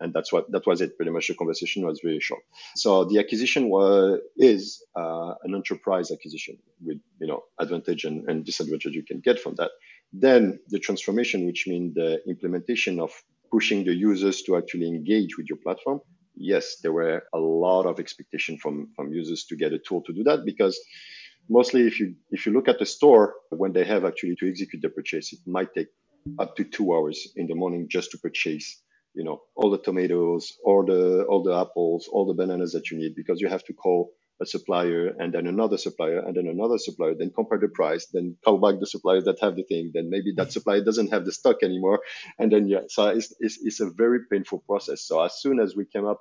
And 0.00 0.14
that's 0.14 0.32
what 0.32 0.50
that 0.52 0.66
was 0.66 0.80
it. 0.80 0.96
Pretty 0.96 1.10
much 1.10 1.28
the 1.28 1.34
conversation 1.34 1.84
was 1.84 2.00
very 2.02 2.20
short. 2.20 2.42
So 2.76 3.04
the 3.04 3.18
acquisition 3.18 3.68
was 3.68 4.20
is 4.36 4.84
uh, 4.96 5.34
an 5.42 5.54
enterprise 5.54 6.10
acquisition 6.12 6.58
with 6.80 7.00
you 7.20 7.26
know 7.26 7.42
advantage 7.58 8.04
and, 8.04 8.28
and 8.28 8.44
disadvantage 8.44 8.94
you 8.94 9.04
can 9.04 9.20
get 9.20 9.40
from 9.40 9.56
that. 9.56 9.72
Then 10.12 10.60
the 10.68 10.78
transformation, 10.78 11.46
which 11.46 11.66
means 11.66 11.94
the 11.94 12.20
implementation 12.28 13.00
of 13.00 13.10
pushing 13.50 13.84
the 13.84 13.94
users 13.94 14.42
to 14.42 14.56
actually 14.56 14.86
engage 14.86 15.36
with 15.36 15.46
your 15.48 15.58
platform. 15.58 16.00
Yes, 16.34 16.76
there 16.82 16.92
were 16.92 17.24
a 17.34 17.38
lot 17.38 17.84
of 17.86 18.00
expectation 18.00 18.56
from, 18.56 18.88
from 18.96 19.12
users 19.12 19.44
to 19.44 19.56
get 19.56 19.72
a 19.74 19.78
tool 19.78 20.02
to 20.02 20.12
do 20.14 20.24
that 20.24 20.44
because 20.46 20.80
mostly 21.48 21.86
if 21.86 22.00
you 22.00 22.14
if 22.30 22.46
you 22.46 22.52
look 22.52 22.68
at 22.68 22.78
the 22.78 22.86
store 22.86 23.34
when 23.50 23.72
they 23.72 23.84
have 23.84 24.04
actually 24.04 24.36
to 24.36 24.48
execute 24.48 24.82
the 24.82 24.88
purchase, 24.88 25.32
it 25.32 25.40
might 25.46 25.74
take 25.74 25.88
up 26.38 26.56
to 26.56 26.64
two 26.64 26.94
hours 26.94 27.28
in 27.36 27.46
the 27.46 27.54
morning 27.54 27.88
just 27.90 28.12
to 28.12 28.18
purchase 28.18 28.80
you 29.14 29.24
know 29.24 29.42
all 29.56 29.70
the 29.70 29.78
tomatoes 29.78 30.56
all 30.64 30.84
the 30.86 31.24
all 31.24 31.42
the 31.42 31.52
apples 31.52 32.08
all 32.10 32.26
the 32.26 32.32
bananas 32.32 32.72
that 32.72 32.90
you 32.90 32.96
need 32.96 33.12
because 33.16 33.40
you 33.40 33.48
have 33.48 33.64
to 33.64 33.72
call 33.74 34.12
a 34.42 34.46
supplier 34.46 35.14
and 35.18 35.32
then 35.32 35.46
another 35.46 35.78
supplier 35.78 36.18
and 36.18 36.36
then 36.36 36.46
another 36.46 36.76
supplier, 36.76 37.14
then 37.14 37.30
compare 37.34 37.58
the 37.58 37.68
price, 37.68 38.06
then 38.12 38.36
call 38.44 38.58
back 38.58 38.80
the 38.80 38.86
suppliers 38.86 39.24
that 39.24 39.40
have 39.40 39.56
the 39.56 39.62
thing, 39.62 39.92
then 39.94 40.10
maybe 40.10 40.32
that 40.36 40.52
supplier 40.52 40.84
doesn't 40.84 41.12
have 41.12 41.24
the 41.24 41.32
stock 41.32 41.56
anymore. 41.62 42.00
And 42.38 42.52
then, 42.52 42.66
yeah, 42.66 42.80
so 42.88 43.06
it's, 43.08 43.32
it's, 43.40 43.58
it's 43.62 43.80
a 43.80 43.90
very 43.90 44.20
painful 44.30 44.64
process. 44.66 45.06
So 45.06 45.22
as 45.22 45.40
soon 45.40 45.60
as 45.60 45.76
we 45.76 45.86
came 45.86 46.06
up 46.06 46.20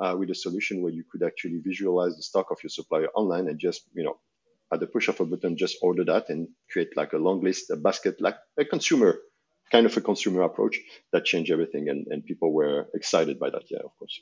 uh, 0.00 0.16
with 0.18 0.30
a 0.30 0.34
solution 0.34 0.82
where 0.82 0.92
you 0.92 1.04
could 1.10 1.22
actually 1.22 1.60
visualize 1.64 2.16
the 2.16 2.22
stock 2.22 2.50
of 2.50 2.58
your 2.62 2.70
supplier 2.70 3.08
online 3.14 3.48
and 3.48 3.58
just, 3.58 3.82
you 3.94 4.04
know, 4.04 4.18
at 4.72 4.80
the 4.80 4.86
push 4.86 5.08
of 5.08 5.20
a 5.20 5.24
button, 5.24 5.56
just 5.56 5.78
order 5.82 6.04
that 6.04 6.28
and 6.28 6.48
create 6.70 6.96
like 6.96 7.12
a 7.12 7.18
long 7.18 7.42
list, 7.42 7.70
a 7.70 7.76
basket, 7.76 8.20
like 8.20 8.36
a 8.58 8.64
consumer, 8.64 9.18
kind 9.72 9.86
of 9.86 9.96
a 9.96 10.00
consumer 10.00 10.42
approach 10.42 10.78
that 11.12 11.24
changed 11.24 11.50
everything. 11.50 11.88
And, 11.88 12.06
and 12.08 12.24
people 12.24 12.52
were 12.52 12.86
excited 12.94 13.38
by 13.38 13.50
that. 13.50 13.64
Yeah, 13.70 13.80
of 13.84 13.96
course 13.98 14.20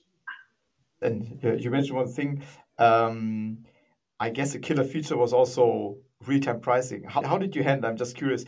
and 1.03 1.39
you 1.43 1.71
mentioned 1.71 1.97
one 1.97 2.09
thing. 2.09 2.43
Um, 2.79 3.59
I 4.21 4.31
guess 4.31 4.55
a 4.55 4.59
killer 4.59 4.85
feature 4.85 5.17
was 5.17 5.33
also 5.33 5.99
real-time 6.27 6.61
pricing. 6.61 7.05
How, 7.05 7.23
how 7.23 7.39
did 7.39 7.55
you 7.55 7.63
handle? 7.63 7.91
I'm 7.91 7.97
just 7.97 8.17
curious 8.17 8.45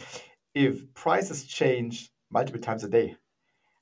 if 0.55 0.93
prices 0.95 1.45
change 1.45 2.11
multiple 2.31 2.61
times 2.61 2.85
a 2.85 2.89
day. 2.89 3.17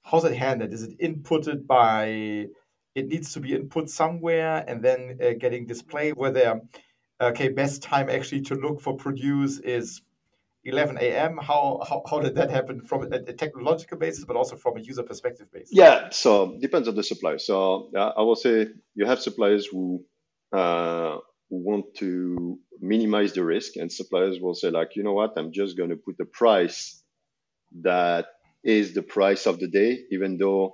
How's 0.03 0.25
it 0.25 0.37
handled? 0.37 0.73
Is 0.73 0.83
it 0.83 0.99
inputted 1.01 1.67
by? 1.67 2.47
It 2.95 3.07
needs 3.07 3.33
to 3.35 3.41
be 3.41 3.55
input 3.55 3.89
somewhere 3.89 4.65
and 4.67 4.83
then 4.83 5.19
uh, 5.23 5.33
getting 5.39 5.67
displayed. 5.67 6.15
Whether 6.17 6.61
okay, 7.21 7.49
best 7.49 7.83
time 7.83 8.09
actually 8.09 8.43
to 8.43 8.55
look 8.55 8.81
for 8.81 8.97
produce 8.97 9.59
is 9.59 10.03
11 10.65 10.99
a.m. 10.99 11.39
How, 11.41 11.81
how 11.89 12.03
how 12.09 12.21
did 12.21 12.35
that 12.35 12.51
happen 12.51 12.83
from 12.83 13.13
a, 13.13 13.21
technological 13.33 13.97
basis, 13.97 14.25
but 14.25 14.37
also 14.37 14.57
from 14.57 14.77
a 14.77 14.81
user 14.81 15.03
perspective 15.03 15.51
basis? 15.53 15.71
Yeah, 15.73 16.11
so 16.11 16.59
depends 16.61 16.89
on 16.89 16.95
the 16.95 17.03
supplier. 17.03 17.39
So 17.39 17.91
uh, 17.97 18.13
I 18.17 18.23
will 18.23 18.37
say 18.37 18.69
you 18.95 19.07
have 19.07 19.21
suppliers 19.21 19.67
who 19.67 20.05
uh, 20.53 21.19
want 21.49 21.95
to 21.97 22.59
minimize 22.81 23.33
the 23.33 23.45
risk, 23.45 23.77
and 23.77 23.91
suppliers 23.91 24.39
will 24.41 24.55
say 24.55 24.71
like, 24.71 24.97
you 24.97 25.03
know 25.03 25.15
what, 25.15 25.33
I'm 25.37 25.53
just 25.53 25.77
going 25.77 25.91
to 25.91 25.97
put 25.97 26.17
a 26.21 26.27
price 26.27 27.03
that 27.83 28.27
is 28.65 28.95
the 28.95 29.03
price 29.03 29.47
of 29.47 29.61
the 29.61 29.69
day, 29.69 30.01
even 30.11 30.39
though 30.39 30.73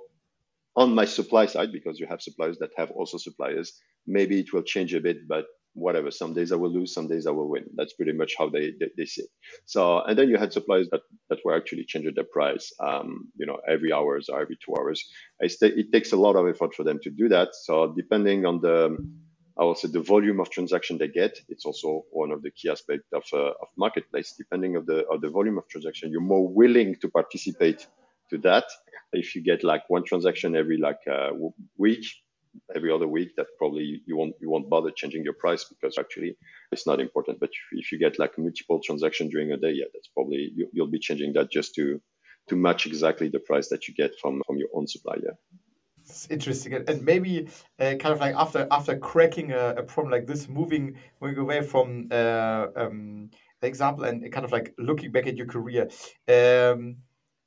on 0.75 0.93
my 0.93 1.05
supply 1.05 1.45
side, 1.45 1.71
because 1.71 1.99
you 1.99 2.07
have 2.07 2.21
suppliers 2.21 2.57
that 2.59 2.71
have 2.75 2.91
also 2.91 3.17
suppliers, 3.17 3.79
maybe 4.05 4.39
it 4.39 4.51
will 4.51 4.63
change 4.63 4.93
a 4.93 4.99
bit, 4.99 5.27
but 5.27 5.45
whatever. 5.75 6.09
Some 6.09 6.33
days 6.33 6.51
I 6.51 6.55
will 6.55 6.71
lose, 6.71 6.93
some 6.93 7.07
days 7.07 7.27
I 7.27 7.31
will 7.31 7.49
win. 7.49 7.65
That's 7.75 7.93
pretty 7.93 8.13
much 8.13 8.33
how 8.37 8.49
they, 8.49 8.71
they, 8.79 8.89
they 8.97 9.05
see 9.05 9.23
it. 9.23 9.29
So, 9.65 9.99
and 10.01 10.17
then 10.17 10.29
you 10.29 10.37
had 10.37 10.53
suppliers 10.53 10.89
that, 10.91 11.01
that 11.29 11.39
were 11.45 11.55
actually 11.55 11.85
changing 11.85 12.15
their 12.15 12.23
price, 12.23 12.73
um, 12.79 13.29
you 13.37 13.45
know, 13.45 13.59
every 13.67 13.91
hours 13.93 14.29
or 14.29 14.41
every 14.41 14.57
two 14.65 14.73
hours. 14.75 15.03
St- 15.45 15.77
it 15.77 15.91
takes 15.91 16.11
a 16.13 16.17
lot 16.17 16.35
of 16.35 16.47
effort 16.47 16.73
for 16.73 16.83
them 16.83 16.99
to 17.03 17.09
do 17.09 17.29
that. 17.29 17.49
So 17.53 17.93
depending 17.95 18.45
on 18.45 18.61
the, 18.61 18.97
I 19.57 19.63
will 19.63 19.75
say 19.75 19.89
the 19.89 20.01
volume 20.01 20.39
of 20.39 20.49
transaction 20.49 20.97
they 20.97 21.07
get, 21.07 21.37
it's 21.49 21.65
also 21.65 22.03
one 22.11 22.31
of 22.31 22.41
the 22.41 22.51
key 22.51 22.69
aspects 22.69 23.07
of, 23.13 23.23
uh, 23.33 23.51
of 23.61 23.67
marketplace. 23.77 24.33
Depending 24.37 24.75
of 24.75 24.85
the, 24.85 25.05
of 25.07 25.21
the 25.21 25.29
volume 25.29 25.57
of 25.57 25.67
transaction, 25.67 26.11
you're 26.11 26.21
more 26.21 26.47
willing 26.47 26.95
to 27.01 27.09
participate 27.09 27.87
to 28.29 28.37
that. 28.39 28.65
If 29.13 29.35
you 29.35 29.41
get 29.41 29.63
like 29.63 29.83
one 29.89 30.03
transaction 30.03 30.55
every 30.55 30.77
like 30.77 30.99
uh, 31.11 31.29
week, 31.77 32.05
every 32.75 32.91
other 32.91 33.07
week 33.07 33.35
that 33.37 33.47
probably 33.57 34.01
you 34.05 34.17
won't 34.17 34.35
you 34.39 34.49
won't 34.49 34.69
bother 34.69 34.91
changing 34.91 35.23
your 35.23 35.33
price 35.33 35.65
because 35.65 35.97
actually 35.97 36.37
it's 36.71 36.87
not 36.87 36.99
important. 36.99 37.39
But 37.39 37.51
if 37.71 37.91
you 37.91 37.99
get 37.99 38.19
like 38.19 38.37
multiple 38.37 38.79
transactions 38.83 39.31
during 39.31 39.51
a 39.51 39.57
day 39.57 39.71
yeah 39.71 39.85
that's 39.93 40.09
probably 40.09 40.51
you, 40.55 40.69
will 40.75 40.87
be 40.87 40.99
changing 40.99 41.33
that 41.33 41.51
just 41.51 41.75
to 41.75 42.01
to 42.49 42.55
match 42.55 42.85
exactly 42.85 43.29
the 43.29 43.39
price 43.39 43.69
that 43.69 43.87
you 43.87 43.93
get 43.93 44.11
from 44.21 44.41
from 44.45 44.57
your 44.57 44.69
own 44.73 44.87
supplier 44.87 45.37
it's 46.07 46.27
interesting. 46.29 46.73
And 46.87 47.03
maybe 47.03 47.47
uh, 47.79 47.95
kind 47.95 48.13
of 48.13 48.19
like 48.19 48.35
after 48.35 48.67
after 48.69 48.97
cracking 48.97 49.51
a, 49.51 49.75
a, 49.77 49.83
problem 49.83 50.11
like 50.11 50.27
this 50.27 50.47
moving 50.47 50.97
moving 51.19 51.39
away 51.39 51.61
from 51.61 52.07
uh, 52.11 52.67
um, 52.75 53.31
the 53.61 53.67
example 53.67 54.03
and 54.03 54.31
kind 54.31 54.45
of 54.45 54.51
like 54.51 54.73
looking 54.77 55.11
back 55.11 55.27
at 55.27 55.35
your 55.35 55.47
career 55.47 55.89
um, 56.27 56.97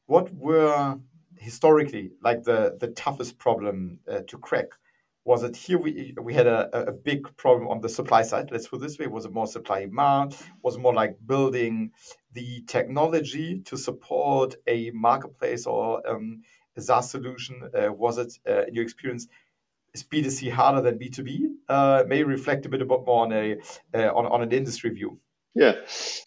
what 0.07 0.33
were 0.35 0.99
historically 1.37 2.11
like 2.23 2.43
the 2.43 2.77
the 2.81 2.89
toughest 2.89 3.39
problem 3.39 4.01
uh, 4.11 4.21
to 4.27 4.39
crack 4.39 4.67
was 5.29 5.43
it 5.43 5.55
here 5.55 5.79
we 5.79 6.15
we 6.23 6.33
had 6.33 6.47
a, 6.47 6.89
a 6.89 6.93
big 6.93 7.21
problem 7.37 7.69
on 7.69 7.83
the 7.83 7.89
supply 7.89 8.23
side 8.23 8.49
let's 8.51 8.67
put 8.67 8.81
this 8.81 8.99
way. 8.99 9.07
Was 9.07 9.27
it 9.27 9.33
more 9.33 9.47
supply 9.47 9.81
demand 9.83 10.35
was 10.63 10.79
more 10.79 10.95
like 10.95 11.19
building 11.27 11.91
the 12.33 12.63
technology 12.67 13.61
to 13.67 13.77
support 13.77 14.57
a 14.67 14.91
marketplace 14.93 15.67
or 15.67 15.87
um, 16.11 16.41
a 16.79 16.81
SaaS 16.81 17.11
solution. 17.11 17.55
Uh, 17.79 17.93
was 17.93 18.17
it 18.17 18.33
uh, 18.49 18.65
in 18.69 18.75
your 18.75 18.85
experience 18.85 19.29
is 19.93 20.03
B2C 20.03 20.51
harder 20.51 20.81
than 20.81 20.99
B2B 20.99 21.29
uh, 21.69 22.05
maybe 22.07 22.25
reflect 22.25 22.65
a 22.65 22.71
bit 22.71 22.81
about 22.81 23.05
more 23.05 23.27
on 23.27 23.33
a 23.33 23.57
uh, 23.95 24.11
on, 24.19 24.25
on 24.35 24.41
an 24.41 24.53
industry 24.53 24.91
view. 24.91 25.21
Yeah. 25.55 25.75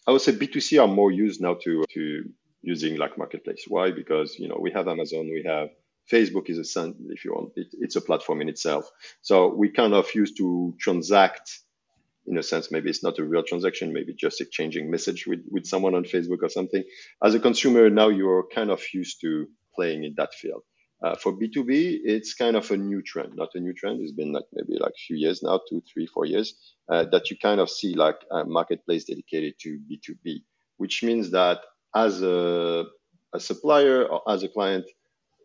I 0.06 0.12
would 0.12 0.20
say 0.20 0.32
B2C 0.32 0.80
are 0.80 0.92
more 1.00 1.10
used 1.10 1.40
now 1.40 1.54
to 1.64 1.84
to 1.94 2.02
using 2.62 2.98
like 2.98 3.18
marketplace. 3.18 3.64
Why? 3.66 3.90
Because 3.90 4.38
you 4.38 4.46
know 4.48 4.58
we 4.60 4.70
have 4.76 4.86
Amazon 4.86 5.24
we 5.38 5.42
have 5.44 5.70
Facebook 6.10 6.48
is 6.50 6.58
a 6.58 6.94
if 7.08 7.24
you 7.24 7.32
want, 7.32 7.52
it, 7.56 7.68
it's 7.72 7.96
a 7.96 8.00
platform 8.00 8.40
in 8.40 8.48
itself. 8.48 8.90
So 9.20 9.48
we 9.54 9.70
kind 9.70 9.94
of 9.94 10.06
used 10.14 10.36
to 10.38 10.74
transact 10.78 11.60
in 12.26 12.38
a 12.38 12.42
sense. 12.42 12.70
Maybe 12.70 12.90
it's 12.90 13.02
not 13.02 13.18
a 13.18 13.24
real 13.24 13.42
transaction, 13.42 13.92
maybe 13.92 14.14
just 14.14 14.40
exchanging 14.40 14.90
message 14.90 15.26
with, 15.26 15.44
with 15.50 15.66
someone 15.66 15.94
on 15.94 16.04
Facebook 16.04 16.42
or 16.42 16.48
something. 16.48 16.84
As 17.22 17.34
a 17.34 17.40
consumer, 17.40 17.90
now 17.90 18.08
you're 18.08 18.46
kind 18.54 18.70
of 18.70 18.82
used 18.92 19.20
to 19.22 19.48
playing 19.74 20.04
in 20.04 20.14
that 20.16 20.34
field. 20.34 20.62
Uh, 21.02 21.16
for 21.16 21.32
B2B, 21.32 21.98
it's 22.04 22.34
kind 22.34 22.56
of 22.56 22.70
a 22.70 22.76
new 22.76 23.02
trend, 23.02 23.34
not 23.34 23.48
a 23.54 23.60
new 23.60 23.72
trend. 23.72 24.00
It's 24.00 24.12
been 24.12 24.32
like 24.32 24.44
maybe 24.52 24.78
like 24.78 24.92
a 24.92 25.04
few 25.06 25.16
years 25.16 25.42
now, 25.42 25.60
two, 25.68 25.82
three, 25.92 26.06
four 26.06 26.26
years, 26.26 26.54
uh, 26.88 27.06
that 27.10 27.28
you 27.28 27.36
kind 27.42 27.60
of 27.60 27.68
see 27.68 27.94
like 27.94 28.18
a 28.30 28.44
marketplace 28.44 29.04
dedicated 29.04 29.54
to 29.62 29.80
B2B, 29.90 30.44
which 30.76 31.02
means 31.02 31.32
that 31.32 31.58
as 31.94 32.22
a, 32.22 32.84
a 33.34 33.40
supplier 33.40 34.04
or 34.04 34.22
as 34.30 34.44
a 34.44 34.48
client, 34.48 34.84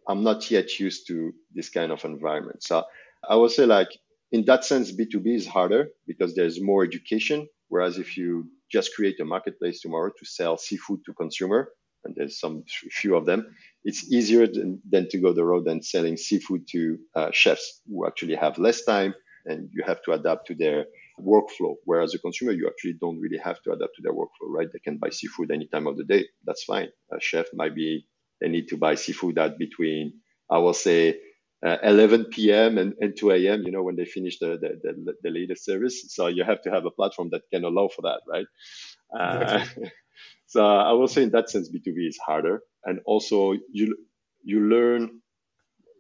I'm 0.08 0.24
not 0.24 0.50
yet 0.50 0.80
used 0.80 1.08
to 1.08 1.34
this 1.54 1.70
kind 1.70 1.92
of 1.92 2.04
environment. 2.06 2.64
So 2.64 2.84
I 3.28 3.36
would 3.36 3.52
say 3.52 3.66
like 3.66 3.90
in 4.32 4.46
that 4.46 4.66
sense, 4.66 4.92
B2B 4.92 5.36
is 5.36 5.48
harder 5.48 5.90
because 6.06 6.36
there's 6.36 6.62
more 6.62 6.84
education. 6.84 7.48
Whereas 7.70 7.98
if 7.98 8.18
you 8.18 8.50
just 8.72 8.94
create 8.96 9.20
a 9.20 9.26
marketplace 9.26 9.82
tomorrow 9.82 10.12
to 10.18 10.26
sell 10.26 10.58
seafood 10.58 11.00
to 11.06 11.14
consumer, 11.14 11.72
and 12.04 12.16
there's 12.16 12.40
some 12.40 12.64
few 12.68 13.16
of 13.16 13.26
them, 13.26 13.56
it's 13.84 14.12
easier 14.12 14.48
than, 14.48 14.82
than 14.90 15.10
to 15.10 15.18
go 15.18 15.34
the 15.34 15.44
road 15.44 15.66
than 15.66 15.82
selling 15.82 16.18
seafood 16.18 16.68
to 16.70 16.98
uh, 17.16 17.32
chefs 17.32 17.82
who 17.88 18.06
actually 18.06 18.36
have 18.36 18.58
less 18.58 18.84
time 18.84 19.14
and 19.46 19.70
you 19.74 19.84
have 19.86 20.02
to 20.04 20.12
adapt 20.12 20.48
to 20.48 20.56
their 20.56 20.86
workflow. 21.20 21.76
Whereas 21.86 22.14
a 22.14 22.20
consumer, 22.20 22.52
you 22.52 22.68
actually 22.68 22.94
don't 23.00 23.20
really 23.20 23.38
have 23.38 23.62
to 23.64 23.72
adapt 23.72 23.96
to 23.96 24.02
their 24.04 24.14
workflow, 24.14 24.50
right? 24.50 24.68
They 24.72 24.80
can 24.80 24.98
buy 24.98 25.10
seafood 25.10 25.52
any 25.52 25.68
time 25.68 25.88
of 25.88 25.98
the 25.98 26.04
day. 26.04 26.26
That's 26.46 26.64
fine. 26.64 26.90
A 27.14 27.20
chef 27.20 27.48
might 27.54 27.76
be, 27.76 28.08
they 28.42 28.50
need 28.50 28.68
to 28.70 28.78
buy 28.78 28.96
seafood 28.96 29.38
at 29.38 29.58
between, 29.58 30.14
I 30.50 30.60
will 30.60 30.74
say, 30.74 31.20
uh, 31.66 31.78
11 31.84 32.26
p.m. 32.26 32.78
And, 32.78 32.94
and 33.00 33.18
2 33.18 33.32
a.m., 33.32 33.64
you 33.64 33.72
know, 33.72 33.84
when 33.84 33.96
they 33.96 34.06
finish 34.06 34.40
the, 34.40 34.58
the, 34.62 34.80
the, 34.84 35.14
the, 35.24 35.30
latest 35.30 35.66
service. 35.66 36.14
So 36.14 36.28
you 36.28 36.44
have 36.44 36.62
to 36.64 36.70
have 36.70 36.86
a 36.86 36.92
platform 36.92 37.30
that 37.32 37.42
can 37.52 37.64
allow 37.64 37.88
for 37.88 38.04
that, 38.04 38.22
right? 38.28 38.46
Uh, 39.18 39.66
so 40.46 40.66
I 40.66 40.92
will 40.94 41.08
say 41.08 41.24
in 41.24 41.32
that 41.32 41.50
sense, 41.50 41.70
B2B 41.70 42.08
is 42.08 42.20
harder. 42.24 42.62
And 42.86 43.00
also 43.06 43.54
you, 43.72 43.98
you 44.44 44.62
learn 44.62 45.22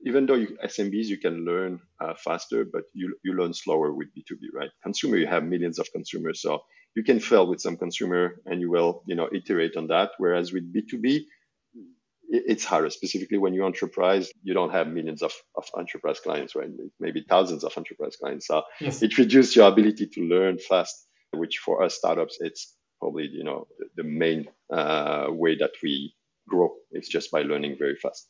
even 0.06 0.26
though 0.26 0.36
you, 0.36 0.58
SMBs 0.64 1.08
you 1.08 1.18
can 1.18 1.44
learn 1.46 1.80
uh, 2.00 2.14
faster, 2.16 2.66
but 2.66 2.84
you 2.94 3.16
you 3.24 3.34
learn 3.34 3.54
slower 3.54 3.92
with 3.94 4.08
B2B, 4.16 4.54
right? 4.54 4.70
Consumer, 4.84 5.18
you 5.18 5.28
have 5.28 5.44
millions 5.44 5.80
of 5.80 5.92
consumers, 5.92 6.42
so 6.42 6.64
you 6.96 7.04
can 7.04 7.20
fail 7.20 7.48
with 7.48 7.60
some 7.62 7.78
consumer 7.78 8.42
and 8.46 8.62
you 8.62 8.70
will 8.70 9.04
you 9.06 9.16
know 9.16 9.30
iterate 9.34 9.76
on 9.76 9.88
that. 9.88 10.12
Whereas 10.18 10.54
with 10.54 10.74
B2B, 10.74 11.26
it's 12.30 12.66
harder. 12.66 12.90
Specifically, 12.90 13.38
when 13.38 13.54
you're 13.54 13.66
enterprise, 13.66 14.30
you 14.44 14.54
don't 14.54 14.72
have 14.72 14.88
millions 14.88 15.22
of, 15.22 15.32
of 15.56 15.66
enterprise 15.78 16.20
clients, 16.20 16.56
right? 16.56 16.70
Maybe 17.00 17.26
thousands 17.28 17.64
of 17.64 17.74
enterprise 17.78 18.18
clients. 18.18 18.48
So 18.48 18.64
yes. 18.80 19.02
it 19.02 19.18
reduces 19.18 19.56
your 19.56 19.68
ability 19.68 20.08
to 20.08 20.22
learn 20.22 20.58
fast, 20.58 21.08
which 21.34 21.58
for 21.58 21.84
us 21.84 21.96
startups, 21.96 22.38
it's 22.40 22.76
probably 23.00 23.30
you 23.32 23.44
know 23.44 23.68
the, 23.96 24.04
main 24.04 24.48
uh, 24.72 25.28
way 25.30 25.56
that 25.58 25.72
we 25.82 26.14
grow. 26.48 26.70
It's 26.92 27.08
just 27.08 27.32
by 27.32 27.44
learning 27.44 27.78
very 27.80 27.96
fast. 27.96 28.28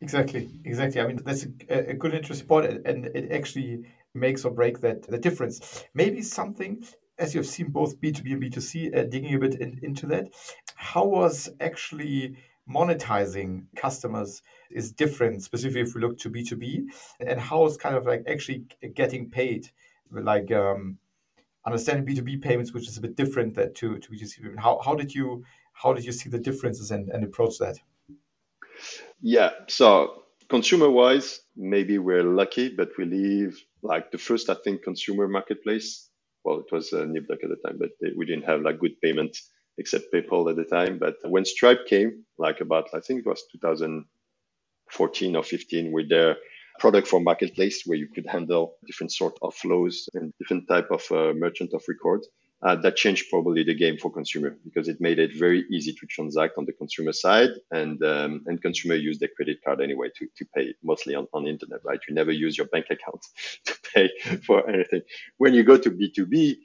Exactly, 0.00 0.48
exactly. 0.64 1.00
I 1.00 1.06
mean, 1.06 1.20
that's 1.24 1.46
a, 1.68 1.90
a 1.90 1.94
good, 1.94 2.14
interesting 2.14 2.48
point, 2.48 2.86
and 2.86 3.06
it 3.06 3.30
actually 3.32 3.84
makes 4.14 4.44
or 4.44 4.50
break 4.50 4.80
that 4.80 5.02
the 5.02 5.18
difference. 5.18 5.84
Maybe 5.92 6.22
something, 6.22 6.82
as 7.18 7.34
you've 7.34 7.46
seen 7.46 7.68
both 7.68 8.00
B2B 8.00 8.32
and 8.32 8.42
B2C, 8.42 8.96
uh, 8.96 9.04
digging 9.04 9.34
a 9.34 9.38
bit 9.38 9.56
in, 9.56 9.78
into 9.82 10.06
that, 10.06 10.28
how 10.74 11.04
was 11.04 11.50
actually 11.60 12.36
monetizing 12.70 13.64
customers 13.76 14.42
is 14.70 14.92
different, 14.92 15.42
specifically 15.42 15.82
if 15.82 15.94
we 15.94 16.00
look 16.00 16.18
to 16.18 16.30
B2B, 16.30 16.84
and 17.20 17.40
how 17.40 17.66
is 17.66 17.76
kind 17.76 17.96
of 17.96 18.06
like 18.06 18.24
actually 18.28 18.64
getting 18.94 19.28
paid, 19.28 19.68
like 20.12 20.52
um, 20.52 20.98
understanding 21.66 22.06
B2B 22.06 22.42
payments, 22.42 22.72
which 22.72 22.88
is 22.88 22.96
a 22.96 23.00
bit 23.00 23.16
different 23.16 23.54
that 23.54 23.74
to, 23.76 23.98
to 23.98 24.10
B2C. 24.10 24.58
How, 24.58 24.80
how 24.84 24.94
did 24.94 25.14
you 25.14 25.44
how 25.72 25.94
did 25.94 26.04
you 26.04 26.12
see 26.12 26.28
the 26.28 26.38
differences 26.38 26.90
and, 26.90 27.08
and 27.08 27.24
approach 27.24 27.58
that? 27.58 27.78
Yeah. 29.22 29.50
So 29.68 30.24
consumer 30.48 30.90
wise, 30.90 31.40
maybe 31.56 31.96
we're 31.98 32.24
lucky, 32.24 32.68
but 32.68 32.90
we 32.98 33.06
leave 33.06 33.64
like 33.82 34.10
the 34.10 34.18
first, 34.18 34.50
I 34.50 34.56
think, 34.62 34.82
consumer 34.82 35.26
marketplace. 35.26 36.10
Well, 36.44 36.60
it 36.60 36.72
was 36.72 36.92
uh, 36.92 37.02
at 37.02 37.12
the 37.14 37.56
time, 37.64 37.78
but 37.78 37.90
they, 38.00 38.10
we 38.16 38.26
didn't 38.26 38.44
have 38.44 38.60
like 38.60 38.78
good 38.78 39.00
payment 39.02 39.38
except 39.80 40.12
PayPal 40.12 40.48
at 40.50 40.56
the 40.56 40.64
time. 40.64 40.98
But 40.98 41.16
when 41.24 41.44
Stripe 41.44 41.86
came, 41.86 42.24
like 42.38 42.60
about, 42.60 42.88
I 42.94 43.00
think 43.00 43.20
it 43.20 43.26
was 43.26 43.42
2014 43.52 45.36
or 45.36 45.42
15 45.42 45.90
with 45.92 46.08
their 46.08 46.36
product 46.78 47.08
for 47.08 47.20
marketplace 47.20 47.82
where 47.86 47.98
you 47.98 48.08
could 48.14 48.26
handle 48.26 48.74
different 48.86 49.12
sort 49.12 49.36
of 49.42 49.54
flows 49.54 50.08
and 50.14 50.32
different 50.38 50.68
type 50.68 50.88
of 50.90 51.02
uh, 51.10 51.32
merchant 51.34 51.72
of 51.74 51.82
record 51.88 52.20
uh, 52.62 52.76
that 52.76 52.96
changed 52.96 53.26
probably 53.30 53.62
the 53.64 53.74
game 53.74 53.96
for 53.96 54.10
consumer 54.12 54.56
because 54.64 54.86
it 54.88 55.00
made 55.00 55.18
it 55.18 55.30
very 55.38 55.64
easy 55.70 55.92
to 55.94 56.06
transact 56.06 56.54
on 56.58 56.66
the 56.66 56.72
consumer 56.72 57.12
side. 57.12 57.50
And 57.70 58.02
um, 58.04 58.42
and 58.46 58.60
consumer 58.60 58.96
use 58.96 59.18
their 59.18 59.30
credit 59.34 59.58
card 59.64 59.80
anyway 59.80 60.08
to, 60.16 60.26
to 60.36 60.44
pay 60.54 60.74
mostly 60.82 61.14
on, 61.14 61.26
on 61.32 61.46
internet 61.46 61.80
right? 61.84 62.00
You 62.06 62.14
never 62.14 62.32
use 62.32 62.58
your 62.58 62.66
bank 62.66 62.86
account 62.90 63.22
to 63.66 63.74
pay 63.94 64.10
for 64.46 64.68
anything. 64.68 65.02
When 65.38 65.54
you 65.54 65.62
go 65.62 65.78
to 65.78 65.90
b2b 65.90 66.56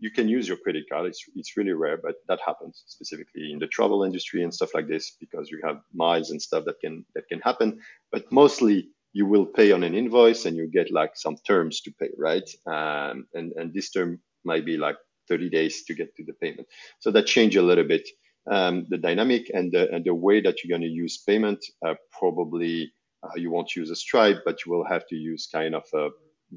you 0.00 0.10
can 0.10 0.28
use 0.28 0.48
your 0.48 0.56
credit 0.56 0.84
card 0.90 1.06
it's, 1.06 1.24
it's 1.36 1.56
really 1.56 1.72
rare 1.72 1.98
but 2.02 2.16
that 2.28 2.40
happens 2.44 2.82
specifically 2.86 3.52
in 3.52 3.58
the 3.58 3.66
travel 3.66 4.02
industry 4.04 4.42
and 4.42 4.52
stuff 4.52 4.74
like 4.74 4.88
this 4.88 5.16
because 5.20 5.50
you 5.50 5.60
have 5.64 5.80
miles 5.94 6.30
and 6.30 6.40
stuff 6.40 6.64
that 6.64 6.80
can 6.80 7.04
that 7.14 7.28
can 7.28 7.40
happen 7.40 7.78
but 8.10 8.30
mostly 8.32 8.88
you 9.12 9.26
will 9.26 9.46
pay 9.46 9.70
on 9.70 9.84
an 9.84 9.94
invoice 9.94 10.44
and 10.44 10.56
you 10.56 10.66
get 10.66 10.90
like 10.90 11.12
some 11.14 11.36
terms 11.46 11.80
to 11.80 11.92
pay 12.00 12.10
right 12.18 12.48
um, 12.66 13.26
and 13.34 13.52
and 13.56 13.72
this 13.72 13.90
term 13.90 14.20
might 14.44 14.64
be 14.64 14.76
like 14.76 14.96
30 15.28 15.50
days 15.50 15.84
to 15.84 15.94
get 15.94 16.14
to 16.16 16.24
the 16.24 16.32
payment. 16.34 16.68
So 17.00 17.10
that 17.12 17.26
changed 17.26 17.56
a 17.56 17.62
little 17.62 17.84
bit 17.84 18.08
um, 18.50 18.86
the 18.90 18.98
dynamic 18.98 19.50
and 19.54 19.72
the, 19.72 19.90
and 19.90 20.04
the 20.04 20.14
way 20.14 20.40
that 20.40 20.62
you're 20.62 20.76
going 20.76 20.88
to 20.88 20.94
use 20.94 21.22
payment. 21.26 21.64
Uh, 21.84 21.94
probably 22.12 22.92
uh, 23.22 23.30
you 23.36 23.50
won't 23.50 23.74
use 23.74 23.90
a 23.90 23.96
Stripe, 23.96 24.42
but 24.44 24.64
you 24.64 24.72
will 24.72 24.84
have 24.84 25.06
to 25.08 25.16
use 25.16 25.48
kind 25.50 25.74
of 25.74 25.84
a 25.94 26.08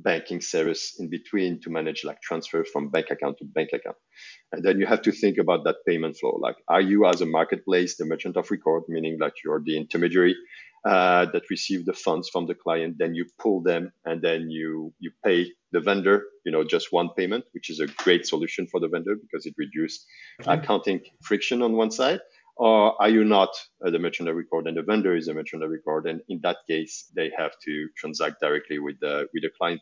banking 0.03 0.41
service 0.41 0.95
in 0.99 1.09
between 1.09 1.59
to 1.61 1.69
manage 1.69 2.03
like 2.03 2.21
transfer 2.21 2.63
from 2.63 2.89
bank 2.89 3.07
account 3.09 3.37
to 3.39 3.45
bank 3.45 3.69
account. 3.73 3.97
And 4.51 4.63
then 4.63 4.79
you 4.79 4.85
have 4.85 5.01
to 5.03 5.11
think 5.11 5.37
about 5.37 5.63
that 5.65 5.77
payment 5.87 6.17
flow. 6.17 6.37
Like, 6.41 6.55
are 6.67 6.81
you 6.81 7.05
as 7.05 7.21
a 7.21 7.25
marketplace 7.25 7.97
the 7.97 8.05
merchant 8.05 8.37
of 8.37 8.49
record, 8.49 8.83
meaning 8.87 9.17
that 9.19 9.33
you're 9.43 9.61
the 9.63 9.77
intermediary 9.77 10.35
uh, 10.85 11.25
that 11.33 11.49
receive 11.49 11.85
the 11.85 11.93
funds 11.93 12.29
from 12.29 12.45
the 12.45 12.55
client, 12.55 12.95
then 12.97 13.13
you 13.13 13.25
pull 13.39 13.61
them 13.61 13.91
and 14.05 14.21
then 14.21 14.49
you 14.49 14.93
you 14.99 15.11
pay 15.25 15.51
the 15.71 15.81
vendor, 15.81 16.23
you 16.45 16.51
know, 16.51 16.63
just 16.63 16.93
one 16.93 17.09
payment, 17.17 17.43
which 17.51 17.69
is 17.69 17.79
a 17.79 17.87
great 17.87 18.25
solution 18.25 18.67
for 18.67 18.79
the 18.79 18.87
vendor 18.87 19.15
because 19.15 19.45
it 19.45 19.53
reduces 19.57 20.05
accounting 20.45 21.01
friction 21.21 21.61
on 21.61 21.73
one 21.73 21.91
side. 21.91 22.19
Or 22.57 22.99
are 23.01 23.09
you 23.09 23.23
not 23.23 23.49
the 23.81 23.99
merchant 23.99 24.29
of 24.29 24.35
record 24.35 24.67
and 24.67 24.77
the 24.77 24.81
vendor 24.81 25.15
is 25.15 25.27
a 25.27 25.33
merchant 25.33 25.63
of 25.63 25.69
record? 25.69 26.07
And 26.07 26.21
in 26.29 26.39
that 26.43 26.57
case, 26.67 27.11
they 27.15 27.31
have 27.37 27.51
to 27.65 27.87
transact 27.95 28.41
directly 28.41 28.79
with 28.79 28.99
the 28.99 29.27
with 29.33 29.43
the 29.43 29.51
client 29.57 29.81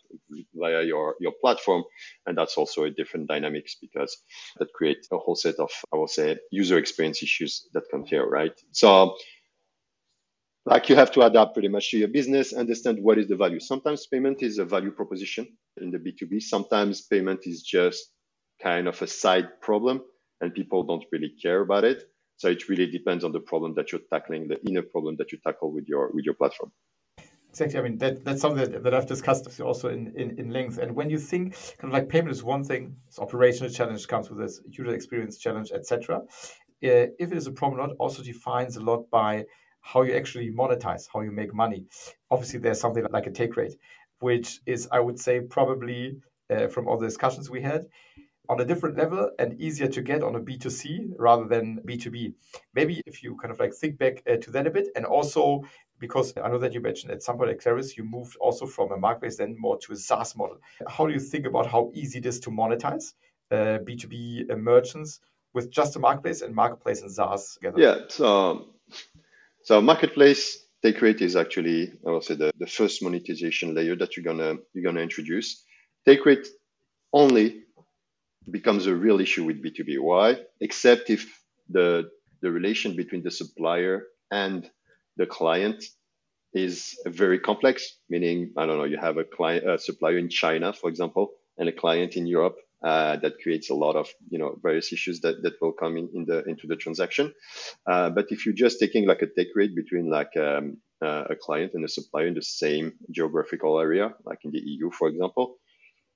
via 0.53 0.83
your 0.83 1.15
your 1.19 1.33
platform, 1.41 1.83
and 2.25 2.37
that's 2.37 2.57
also 2.57 2.83
a 2.83 2.91
different 2.91 3.27
dynamics 3.27 3.77
because 3.81 4.17
that 4.59 4.73
creates 4.73 5.07
a 5.11 5.17
whole 5.17 5.35
set 5.35 5.55
of 5.55 5.71
I 5.93 5.97
will 5.97 6.07
say 6.07 6.37
user 6.51 6.77
experience 6.77 7.23
issues 7.23 7.67
that 7.73 7.83
come 7.91 8.05
here, 8.05 8.27
right? 8.27 8.53
So 8.71 9.15
like 10.65 10.89
you 10.89 10.95
have 10.95 11.11
to 11.11 11.21
adapt 11.21 11.53
pretty 11.53 11.69
much 11.69 11.91
to 11.91 11.97
your 11.99 12.07
business, 12.07 12.53
understand 12.53 12.99
what 13.01 13.19
is 13.19 13.27
the 13.27 13.35
value. 13.35 13.59
Sometimes 13.59 14.07
payment 14.07 14.41
is 14.43 14.57
a 14.59 14.65
value 14.65 14.91
proposition 14.91 15.47
in 15.81 15.91
the 15.91 15.99
B2B. 15.99 16.41
Sometimes 16.41 17.01
payment 17.01 17.41
is 17.45 17.63
just 17.63 18.11
kind 18.61 18.87
of 18.87 19.01
a 19.01 19.07
side 19.07 19.61
problem 19.61 20.01
and 20.41 20.53
people 20.53 20.83
don't 20.83 21.05
really 21.11 21.33
care 21.41 21.61
about 21.61 21.83
it. 21.83 22.05
So 22.37 22.49
it 22.49 22.67
really 22.67 22.87
depends 22.87 23.23
on 23.23 23.31
the 23.31 23.39
problem 23.39 23.75
that 23.75 23.91
you're 23.91 24.01
tackling, 24.11 24.47
the 24.47 24.61
inner 24.67 24.81
problem 24.81 25.15
that 25.17 25.31
you 25.31 25.37
tackle 25.45 25.71
with 25.71 25.87
your 25.87 26.11
with 26.11 26.25
your 26.25 26.35
platform. 26.35 26.71
Exactly. 27.49 27.79
I 27.79 27.83
mean, 27.83 27.97
that, 27.99 28.25
that's 28.25 28.41
something 28.41 28.69
that, 28.69 28.83
that 28.83 28.93
I've 28.93 29.07
discussed 29.07 29.61
also 29.61 29.87
in, 29.87 30.11
in, 30.17 30.37
in 30.37 30.49
length. 30.49 30.77
And 30.77 30.93
when 30.93 31.09
you 31.09 31.17
think 31.17 31.53
kind 31.77 31.85
of 31.85 31.93
like 31.93 32.09
payment 32.09 32.31
is 32.31 32.43
one 32.43 32.65
thing, 32.65 32.97
it's 33.07 33.17
operational 33.17 33.71
challenge 33.71 34.05
comes 34.09 34.29
with 34.29 34.39
this, 34.39 34.59
user 34.69 34.93
experience 34.93 35.37
challenge, 35.37 35.71
etc. 35.71 36.17
Uh, 36.17 36.19
if 36.81 37.31
it 37.31 37.37
is 37.37 37.47
a 37.47 37.53
problem, 37.53 37.79
not 37.79 37.95
also 37.97 38.21
defines 38.21 38.75
a 38.75 38.81
lot 38.81 39.09
by 39.09 39.45
how 39.79 40.01
you 40.01 40.15
actually 40.15 40.51
monetize, 40.51 41.07
how 41.13 41.21
you 41.21 41.31
make 41.31 41.53
money. 41.53 41.85
Obviously, 42.29 42.59
there's 42.59 42.81
something 42.81 43.05
like 43.11 43.25
a 43.25 43.31
take 43.31 43.55
rate, 43.55 43.77
which 44.19 44.59
is, 44.65 44.89
I 44.91 44.99
would 44.99 45.17
say, 45.17 45.39
probably 45.39 46.17
uh, 46.49 46.67
from 46.67 46.89
all 46.89 46.97
the 46.97 47.07
discussions 47.07 47.49
we 47.49 47.61
had, 47.61 47.85
on 48.49 48.59
a 48.61 48.65
different 48.65 48.97
level 48.97 49.31
and 49.39 49.59
easier 49.59 49.87
to 49.87 50.01
get 50.01 50.23
on 50.23 50.35
a 50.35 50.39
B2C 50.39 51.13
rather 51.17 51.45
than 51.45 51.79
B2B. 51.87 52.33
Maybe 52.73 53.01
if 53.05 53.23
you 53.23 53.35
kind 53.37 53.51
of 53.51 53.59
like 53.59 53.73
think 53.73 53.97
back 53.97 54.23
uh, 54.29 54.37
to 54.37 54.51
that 54.51 54.67
a 54.67 54.71
bit, 54.71 54.89
and 54.95 55.05
also 55.05 55.63
because 55.99 56.33
I 56.37 56.49
know 56.49 56.57
that 56.59 56.73
you 56.73 56.81
mentioned 56.81 57.11
at 57.11 57.23
some 57.23 57.37
point 57.37 57.51
at 57.51 57.59
Klarys, 57.59 57.95
you 57.95 58.03
moved 58.03 58.35
also 58.37 58.65
from 58.65 58.91
a 58.91 58.97
marketplace 58.97 59.37
then 59.37 59.55
more 59.57 59.77
to 59.79 59.93
a 59.93 59.95
SaaS 59.95 60.35
model. 60.35 60.57
How 60.87 61.05
do 61.05 61.13
you 61.13 61.19
think 61.19 61.45
about 61.45 61.67
how 61.67 61.91
easy 61.93 62.19
it 62.19 62.25
is 62.25 62.39
to 62.41 62.49
monetize 62.49 63.13
uh, 63.51 63.79
B2B 63.79 64.51
uh, 64.51 64.55
merchants 64.55 65.19
with 65.53 65.71
just 65.71 65.95
a 65.95 65.99
marketplace 65.99 66.41
and 66.41 66.53
marketplace 66.53 67.01
and 67.01 67.11
SaaS 67.11 67.55
together? 67.55 67.79
Yeah, 67.79 67.95
so 68.09 68.67
so 69.63 69.81
marketplace 69.81 70.65
take 70.83 71.01
rate 71.01 71.21
is 71.21 71.35
actually, 71.35 71.93
I 72.05 72.11
will 72.11 72.21
say, 72.21 72.35
the, 72.35 72.51
the 72.59 72.67
first 72.67 73.01
monetization 73.01 73.73
layer 73.73 73.95
that 73.95 74.15
you're 74.15 74.23
gonna 74.23 74.57
you're 74.73 74.83
gonna 74.83 75.01
introduce. 75.01 75.63
Take 76.05 76.25
rate 76.25 76.47
only 77.13 77.63
becomes 78.49 78.85
a 78.87 78.95
real 78.95 79.19
issue 79.19 79.43
with 79.43 79.63
B2B. 79.63 79.99
Why? 79.99 80.37
Except 80.59 81.09
if 81.09 81.41
the 81.69 82.09
the 82.41 82.51
relation 82.51 82.95
between 82.95 83.23
the 83.23 83.31
supplier 83.31 84.03
and 84.31 84.69
the 85.17 85.25
client 85.25 85.83
is 86.53 86.97
very 87.05 87.39
complex, 87.39 87.97
meaning 88.09 88.51
I 88.57 88.65
don't 88.65 88.77
know, 88.77 88.85
you 88.85 88.97
have 88.97 89.17
a 89.17 89.23
client 89.23 89.67
a 89.67 89.77
supplier 89.77 90.17
in 90.17 90.29
China, 90.29 90.73
for 90.73 90.89
example, 90.89 91.31
and 91.57 91.67
a 91.69 91.71
client 91.71 92.15
in 92.15 92.27
Europe 92.27 92.57
uh, 92.83 93.15
that 93.17 93.41
creates 93.41 93.69
a 93.69 93.73
lot 93.73 93.95
of 93.95 94.07
you 94.29 94.37
know 94.37 94.57
various 94.61 94.93
issues 94.93 95.21
that, 95.21 95.41
that 95.43 95.53
will 95.61 95.71
come 95.73 95.97
in, 95.97 96.09
in 96.13 96.25
the 96.25 96.43
into 96.43 96.67
the 96.67 96.75
transaction. 96.75 97.33
Uh, 97.87 98.09
but 98.09 98.27
if 98.29 98.45
you're 98.45 98.55
just 98.55 98.79
taking 98.79 99.07
like 99.07 99.21
a 99.21 99.27
take 99.27 99.49
rate 99.55 99.75
between 99.75 100.09
like 100.09 100.35
um, 100.37 100.77
uh, 101.01 101.23
a 101.29 101.35
client 101.35 101.71
and 101.73 101.83
a 101.83 101.89
supplier 101.89 102.27
in 102.27 102.35
the 102.35 102.41
same 102.41 102.93
geographical 103.11 103.79
area, 103.79 104.13
like 104.23 104.39
in 104.43 104.51
the 104.51 104.59
EU, 104.59 104.91
for 104.91 105.07
example, 105.07 105.57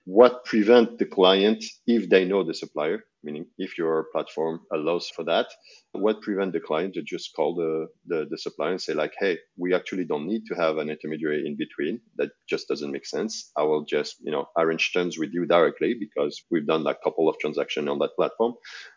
what 0.06 0.46
prevent 0.46 0.98
the 0.98 1.06
client 1.06 1.64
if 1.88 2.10
they 2.10 2.26
know 2.26 2.44
the 2.44 2.54
supplier 2.54 3.04
meaning 3.24 3.46
if 3.58 3.78
your 3.78 4.06
platform 4.14 4.62
allows 4.74 5.10
for 5.10 5.24
that 5.26 5.48
what 5.94 6.22
prevent 6.22 6.54
the 6.54 6.60
client 6.60 6.94
to 6.94 7.02
just 7.02 7.34
call 7.36 7.56
the, 7.56 7.88
the, 8.08 8.28
the 8.30 8.38
supplier 8.38 8.72
and 8.72 8.82
say 8.82 8.94
like 8.94 9.14
hey 9.20 9.38
we 9.58 9.74
actually 9.74 10.06
don't 10.06 10.28
need 10.28 10.46
to 10.46 10.56
have 10.56 10.78
an 10.78 10.90
intermediary 10.90 11.46
in 11.46 11.56
between. 11.58 12.00
That 12.18 12.30
just 12.48 12.68
doesn't 12.68 12.92
make 12.92 13.06
sense. 13.06 13.52
I 13.58 13.64
will 13.64 13.86
just 13.86 14.18
you 14.22 14.32
know 14.32 14.48
arrange 14.58 14.94
terms 14.94 15.18
with 15.18 15.32
you 15.34 15.46
directly 15.46 15.96
because 16.00 16.44
we've 16.52 16.68
done 16.68 16.84
like 16.84 17.02
couple 17.04 17.28
of 17.28 17.38
transactions 17.40 17.90
on 17.90 18.00
that 18.00 18.16
platform. 18.16 18.54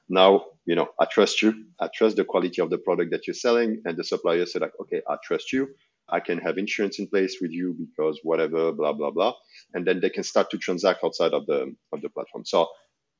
Now 0.09 0.45
you 0.67 0.75
know 0.77 0.89
i 1.01 1.07
trust 1.07 1.43
you. 1.43 1.65
I 1.81 1.89
trust 1.95 2.17
the 2.17 2.25
quality 2.25 2.61
of 2.61 2.71
the 2.71 2.79
product 2.79 3.11
that 3.13 3.27
you're 3.27 3.35
selling. 3.35 3.83
And 3.87 3.97
the 3.97 4.05
supplier 4.05 4.47
say 4.47 4.61
like 4.61 4.75
okay 4.83 5.03
i 5.09 5.17
trust 5.25 5.53
you 5.53 5.69
I 6.13 6.21
can 6.21 6.39
have 6.39 6.59
insurance 6.59 6.99
in 6.99 7.09
place 7.09 7.39
with 7.41 7.51
you 7.51 7.75
because 7.79 8.21
whatever, 8.23 8.71
blah, 8.73 8.93
blah, 8.93 9.11
blah. 9.11 9.35
And 9.75 9.87
then 9.87 10.01
they 10.01 10.11
can 10.11 10.23
start 10.23 10.51
to 10.51 10.59
transact 10.59 11.03
outside 11.03 11.33
of 11.33 11.47
the, 11.47 11.75
of 11.93 12.03
the 12.03 12.11
platform. 12.11 12.45
So 12.45 12.69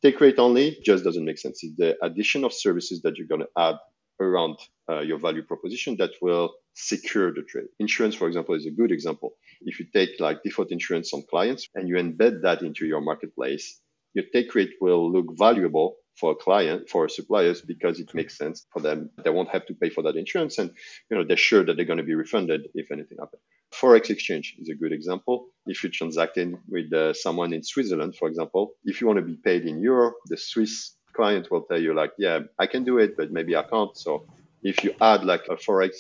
take 0.03 0.21
rate 0.21 0.39
only 0.39 0.79
just 0.85 1.03
doesn't 1.03 1.25
make 1.25 1.39
sense. 1.39 1.65
It's 1.65 1.77
the 1.77 1.97
addition 2.05 2.45
of 2.45 2.53
services 2.53 3.01
that 3.03 3.17
you're 3.17 3.27
going 3.27 3.41
to 3.41 3.49
add 3.57 3.77
around 4.21 4.59
uh, 4.91 5.01
your 5.01 5.19
value 5.19 5.43
proposition 5.43 5.97
that 5.97 6.11
will 6.21 6.53
secure 6.75 7.33
the 7.33 7.43
trade. 7.43 7.67
Insurance, 7.81 8.15
for 8.15 8.29
example, 8.29 8.55
is 8.55 8.67
a 8.67 8.71
good 8.71 8.93
example. 8.93 9.33
If 9.63 9.81
you 9.81 9.87
take 9.93 10.21
like 10.21 10.43
default 10.43 10.71
insurance 10.71 11.13
on 11.15 11.25
clients 11.31 11.69
and 11.75 11.89
you 11.89 11.97
embed 11.97 12.43
that 12.43 12.63
into 12.63 12.87
your 12.87 13.01
marketplace, 13.01 13.81
your 14.15 14.25
take 14.33 14.55
rate 14.55 14.75
will 14.81 15.11
look 15.11 15.27
valuable 15.39 15.97
for 16.17 16.33
a 16.33 16.35
client, 16.35 16.89
for 16.89 17.09
suppliers, 17.09 17.63
because 17.63 18.01
it 18.01 18.15
makes 18.15 18.37
sense 18.37 18.67
for 18.73 18.81
them. 18.81 19.11
They 19.23 19.31
won't 19.31 19.49
have 19.51 19.67
to 19.67 19.75
pay 19.75 19.91
for 19.91 20.03
that 20.03 20.17
insurance, 20.17 20.59
and 20.59 20.71
you 21.11 21.17
know 21.17 21.25
they're 21.25 21.37
sure 21.37 21.65
that 21.65 21.77
they're 21.77 21.87
going 21.87 21.99
to 21.99 22.05
be 22.05 22.15
refunded 22.15 22.69
if 22.75 22.91
anything 22.91 23.19
happens. 23.19 23.43
Forex 23.73 24.11
exchange 24.11 24.57
is 24.59 24.69
a 24.69 24.75
good 24.75 24.93
example. 24.93 25.47
If 25.67 25.83
you're 25.83 25.93
transacting 25.93 26.59
with 26.69 26.93
uh, 26.93 27.15
someone 27.15 27.53
in 27.53 27.63
Switzerland, 27.63 28.17
for 28.17 28.29
example, 28.29 28.73
if 28.85 29.01
you 29.01 29.07
want 29.07 29.19
to 29.19 29.25
be 29.25 29.37
paid 29.37 29.65
in 29.65 29.81
euro, 29.81 30.13
the 30.27 30.37
Swiss 30.37 30.95
client 31.15 31.51
will 31.51 31.63
tell 31.63 31.81
you 31.81 31.95
like, 31.95 32.13
yeah, 32.19 32.41
I 32.59 32.67
can 32.67 32.85
do 32.85 32.99
it, 32.99 33.17
but 33.17 33.33
maybe 33.33 33.57
I 33.57 33.63
can't. 33.63 33.97
So 33.97 34.27
if 34.63 34.85
you 34.85 34.95
add 35.01 35.25
like 35.25 35.47
a 35.49 35.57
forex 35.57 35.93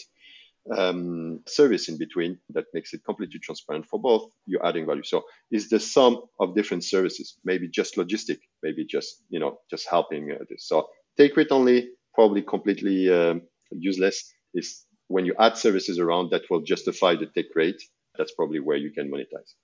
um, 0.76 1.40
service 1.46 1.88
in 1.88 1.98
between 1.98 2.38
that 2.50 2.66
makes 2.72 2.92
it 2.92 3.04
completely 3.04 3.40
transparent 3.40 3.86
for 3.86 4.00
both, 4.00 4.30
you're 4.46 4.64
adding 4.64 4.86
value. 4.86 5.02
So 5.02 5.24
it's 5.50 5.68
the 5.68 5.80
sum 5.80 6.22
of 6.38 6.54
different 6.54 6.84
services, 6.84 7.36
maybe 7.44 7.68
just 7.68 7.96
logistic, 7.96 8.38
maybe 8.62 8.84
just, 8.84 9.22
you 9.28 9.40
know, 9.40 9.58
just 9.70 9.88
helping 9.88 10.30
uh, 10.32 10.44
this. 10.48 10.68
So 10.68 10.88
take 11.16 11.36
rate 11.36 11.50
only, 11.50 11.90
probably 12.14 12.42
completely 12.42 13.12
um, 13.12 13.42
useless 13.70 14.32
is 14.54 14.84
when 15.08 15.26
you 15.26 15.34
add 15.38 15.56
services 15.56 15.98
around 15.98 16.30
that 16.30 16.42
will 16.50 16.62
justify 16.62 17.16
the 17.16 17.26
take 17.26 17.54
rate. 17.54 17.82
That's 18.16 18.32
probably 18.32 18.60
where 18.60 18.76
you 18.76 18.90
can 18.90 19.10
monetize 19.10 19.54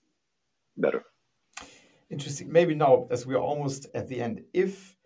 better. 0.77 1.03
Interesting. 2.11 2.51
Maybe 2.51 2.75
now, 2.75 3.07
as 3.11 3.27
we're 3.27 3.37
almost 3.37 3.87
at 3.95 4.09
the 4.09 4.21
end, 4.21 4.43
if 4.55 4.97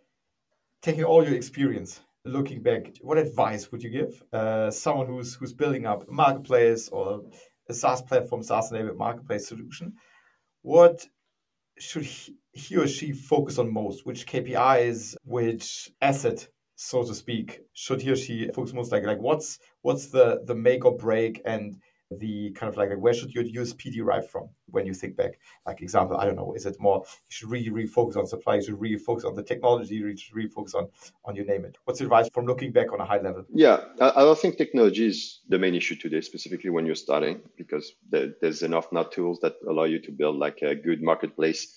taking 0.82 1.04
all 1.04 1.24
your 1.24 1.34
experience, 1.34 2.00
looking 2.24 2.62
back, 2.62 2.92
what 3.00 3.18
advice 3.18 3.70
would 3.70 3.82
you 3.82 3.90
give 3.90 4.22
uh, 4.32 4.70
someone 4.70 5.06
who's 5.06 5.34
who's 5.34 5.52
building 5.52 5.86
up 5.86 6.08
a 6.08 6.12
marketplace 6.12 6.88
or 6.88 7.22
a 7.68 7.74
SaaS 7.74 8.02
platform, 8.02 8.42
SaaS 8.42 8.70
enabled 8.70 8.98
marketplace 8.98 9.48
solution? 9.48 9.94
What 10.62 11.06
should 11.78 12.04
he, 12.04 12.34
he 12.52 12.76
or 12.76 12.86
she 12.86 13.12
focus 13.12 13.58
on 13.58 13.72
most? 13.72 14.06
Which 14.06 14.26
KPIs, 14.26 15.16
which 15.24 15.90
asset, 16.00 16.48
so 16.76 17.02
to 17.04 17.14
speak, 17.14 17.60
should 17.72 18.02
he 18.02 18.10
or 18.10 18.16
she 18.16 18.48
focus 18.54 18.72
most? 18.72 18.92
Like 18.92 19.04
like 19.04 19.20
what's 19.20 19.58
what's 19.82 20.06
the 20.08 20.42
the 20.44 20.54
make 20.54 20.84
or 20.84 20.96
break 20.96 21.42
and 21.44 21.76
the 22.18 22.50
kind 22.52 22.70
of 22.70 22.76
like 22.76 22.90
where 22.98 23.14
should 23.14 23.32
your 23.32 23.44
USP 23.44 23.92
derive 23.92 24.28
from 24.28 24.48
when 24.66 24.86
you 24.86 24.94
think 24.94 25.16
back? 25.16 25.38
Like 25.66 25.82
example, 25.82 26.16
I 26.16 26.24
don't 26.24 26.36
know, 26.36 26.54
is 26.54 26.66
it 26.66 26.76
more 26.80 27.04
you 27.04 27.28
should 27.28 27.50
really 27.50 27.70
really 27.70 27.88
focus 27.88 28.16
on 28.16 28.26
supply, 28.26 28.56
you 28.56 28.62
should 28.62 28.80
really 28.80 28.98
focus 28.98 29.24
on 29.24 29.34
the 29.34 29.42
technology, 29.42 29.96
you 29.96 30.16
should 30.16 30.34
really 30.34 30.48
focus 30.48 30.74
on 30.74 30.88
on 31.24 31.36
you 31.36 31.44
name 31.44 31.64
it. 31.64 31.78
What's 31.84 31.98
the 31.98 32.06
advice 32.06 32.28
from 32.32 32.46
looking 32.46 32.72
back 32.72 32.92
on 32.92 33.00
a 33.00 33.04
high 33.04 33.20
level? 33.20 33.44
Yeah, 33.52 33.80
I, 34.00 34.22
don't 34.22 34.38
think 34.38 34.56
technology 34.56 35.06
is 35.06 35.40
the 35.48 35.58
main 35.58 35.74
issue 35.74 35.96
today, 35.96 36.20
specifically 36.20 36.70
when 36.70 36.86
you're 36.86 36.94
starting, 36.94 37.40
because 37.56 37.92
there, 38.10 38.32
there's 38.40 38.62
enough 38.62 38.92
now 38.92 39.04
tools 39.04 39.40
that 39.40 39.54
allow 39.68 39.84
you 39.84 40.00
to 40.00 40.12
build 40.12 40.36
like 40.36 40.62
a 40.62 40.74
good 40.74 41.02
marketplace 41.02 41.74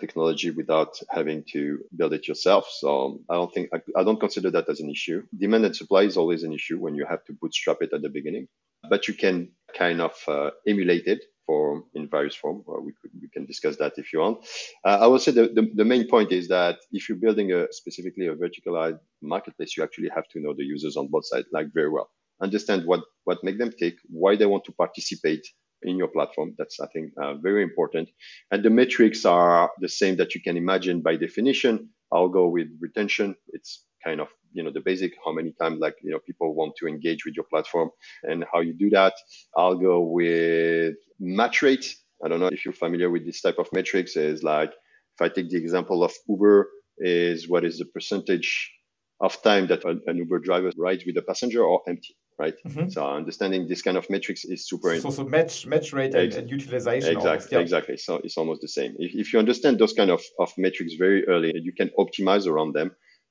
technology 0.00 0.50
without 0.50 0.98
having 1.10 1.42
to 1.52 1.80
build 1.96 2.12
it 2.12 2.28
yourself. 2.28 2.68
So 2.70 3.20
I 3.30 3.34
don't 3.34 3.52
think 3.52 3.70
I, 3.72 3.80
I, 3.96 4.04
don't 4.04 4.20
consider 4.20 4.50
that 4.50 4.68
as 4.68 4.80
an 4.80 4.90
issue. 4.90 5.22
Demand 5.36 5.64
and 5.64 5.74
supply 5.74 6.02
is 6.02 6.16
always 6.16 6.42
an 6.42 6.52
issue 6.52 6.78
when 6.78 6.94
you 6.94 7.06
have 7.06 7.24
to 7.24 7.32
bootstrap 7.32 7.78
it 7.80 7.92
at 7.92 8.02
the 8.02 8.08
beginning, 8.08 8.48
but 8.90 9.08
you 9.08 9.14
can 9.14 9.50
kind 9.76 10.00
of 10.00 10.14
uh, 10.28 10.50
emulate 10.66 11.06
it 11.06 11.24
for 11.46 11.84
in 11.94 12.08
various 12.08 12.34
form. 12.34 12.62
We 12.66 12.92
could 13.00 13.12
we 13.20 13.28
can 13.28 13.46
discuss 13.46 13.76
that 13.76 13.94
if 13.96 14.12
you 14.12 14.18
want. 14.20 14.44
Uh, 14.84 14.98
I 15.00 15.06
will 15.06 15.18
say 15.18 15.32
the, 15.32 15.48
the, 15.48 15.70
the 15.74 15.84
main 15.84 16.08
point 16.08 16.32
is 16.32 16.48
that 16.48 16.76
if 16.92 17.08
you're 17.08 17.18
building 17.18 17.52
a 17.52 17.72
specifically 17.72 18.26
a 18.26 18.34
verticalized 18.34 19.00
marketplace, 19.22 19.76
you 19.76 19.82
actually 19.82 20.10
have 20.14 20.28
to 20.28 20.40
know 20.40 20.54
the 20.54 20.64
users 20.64 20.96
on 20.96 21.08
both 21.08 21.26
sides 21.26 21.46
like 21.52 21.72
very 21.72 21.88
well. 21.88 22.10
Understand 22.42 22.84
what 22.84 23.00
what 23.24 23.42
make 23.42 23.58
them 23.58 23.72
tick, 23.72 23.94
why 24.08 24.36
they 24.36 24.46
want 24.46 24.64
to 24.64 24.72
participate 24.72 25.46
in 25.82 25.96
your 25.96 26.08
platform. 26.08 26.54
That's 26.58 26.80
I 26.80 26.86
think 26.88 27.12
uh, 27.22 27.34
very 27.34 27.62
important. 27.62 28.10
And 28.50 28.62
the 28.62 28.70
metrics 28.70 29.24
are 29.24 29.70
the 29.80 29.88
same 29.88 30.16
that 30.16 30.34
you 30.34 30.42
can 30.42 30.56
imagine 30.56 31.02
by 31.02 31.16
definition. 31.16 31.90
I'll 32.12 32.28
go 32.28 32.48
with 32.48 32.68
retention. 32.80 33.36
It's 33.48 33.84
kind 34.04 34.20
of 34.20 34.28
you 34.52 34.62
know 34.62 34.72
the 34.72 34.80
basic 34.80 35.12
how 35.24 35.32
many 35.32 35.52
times 35.60 35.80
like 35.80 35.96
you 36.02 36.10
know 36.10 36.18
people 36.20 36.54
want 36.54 36.74
to 36.76 36.86
engage 36.86 37.24
with 37.24 37.34
your 37.36 37.44
platform 37.44 37.90
and 38.24 38.44
how 38.52 38.60
you 38.60 38.72
do 38.72 38.90
that 38.90 39.14
i'll 39.56 39.76
go 39.76 40.00
with 40.00 40.94
match 41.20 41.62
rate 41.62 41.94
i 42.24 42.28
don't 42.28 42.40
know 42.40 42.48
if 42.48 42.64
you're 42.64 42.74
familiar 42.74 43.10
with 43.10 43.26
this 43.26 43.40
type 43.42 43.58
of 43.58 43.68
metrics 43.72 44.16
is 44.16 44.42
like 44.42 44.70
if 44.70 45.20
i 45.22 45.28
take 45.28 45.50
the 45.50 45.58
example 45.58 46.04
of 46.04 46.12
uber 46.28 46.68
is 46.98 47.48
what 47.48 47.64
is 47.64 47.78
the 47.78 47.84
percentage 47.86 48.72
of 49.20 49.40
time 49.42 49.66
that 49.68 49.84
an 49.84 50.16
uber 50.16 50.38
driver 50.38 50.70
rides 50.78 51.04
with 51.06 51.16
a 51.18 51.22
passenger 51.22 51.64
or 51.64 51.82
empty 51.88 52.16
right 52.38 52.54
mm-hmm. 52.66 52.88
so 52.88 53.06
understanding 53.06 53.66
this 53.66 53.82
kind 53.82 53.96
of 53.96 54.08
metrics 54.10 54.44
is 54.44 54.68
super 54.68 54.98
so, 55.00 55.10
so 55.10 55.24
match 55.24 55.66
match 55.66 55.92
rate 55.92 56.14
and, 56.14 56.34
and 56.34 56.50
utilization 56.50 57.10
exactly 57.10 57.30
almost, 57.30 57.52
yeah. 57.52 57.58
exactly 57.58 57.96
so 57.96 58.16
it's 58.24 58.36
almost 58.36 58.60
the 58.60 58.68
same 58.68 58.94
if, 58.98 59.14
if 59.14 59.32
you 59.32 59.38
understand 59.38 59.78
those 59.78 59.92
kind 59.92 60.10
of, 60.10 60.22
of 60.38 60.52
metrics 60.58 60.94
very 60.94 61.26
early 61.28 61.52
you 61.54 61.72
can 61.72 61.90
optimize 61.98 62.46
around 62.46 62.74
them 62.74 62.90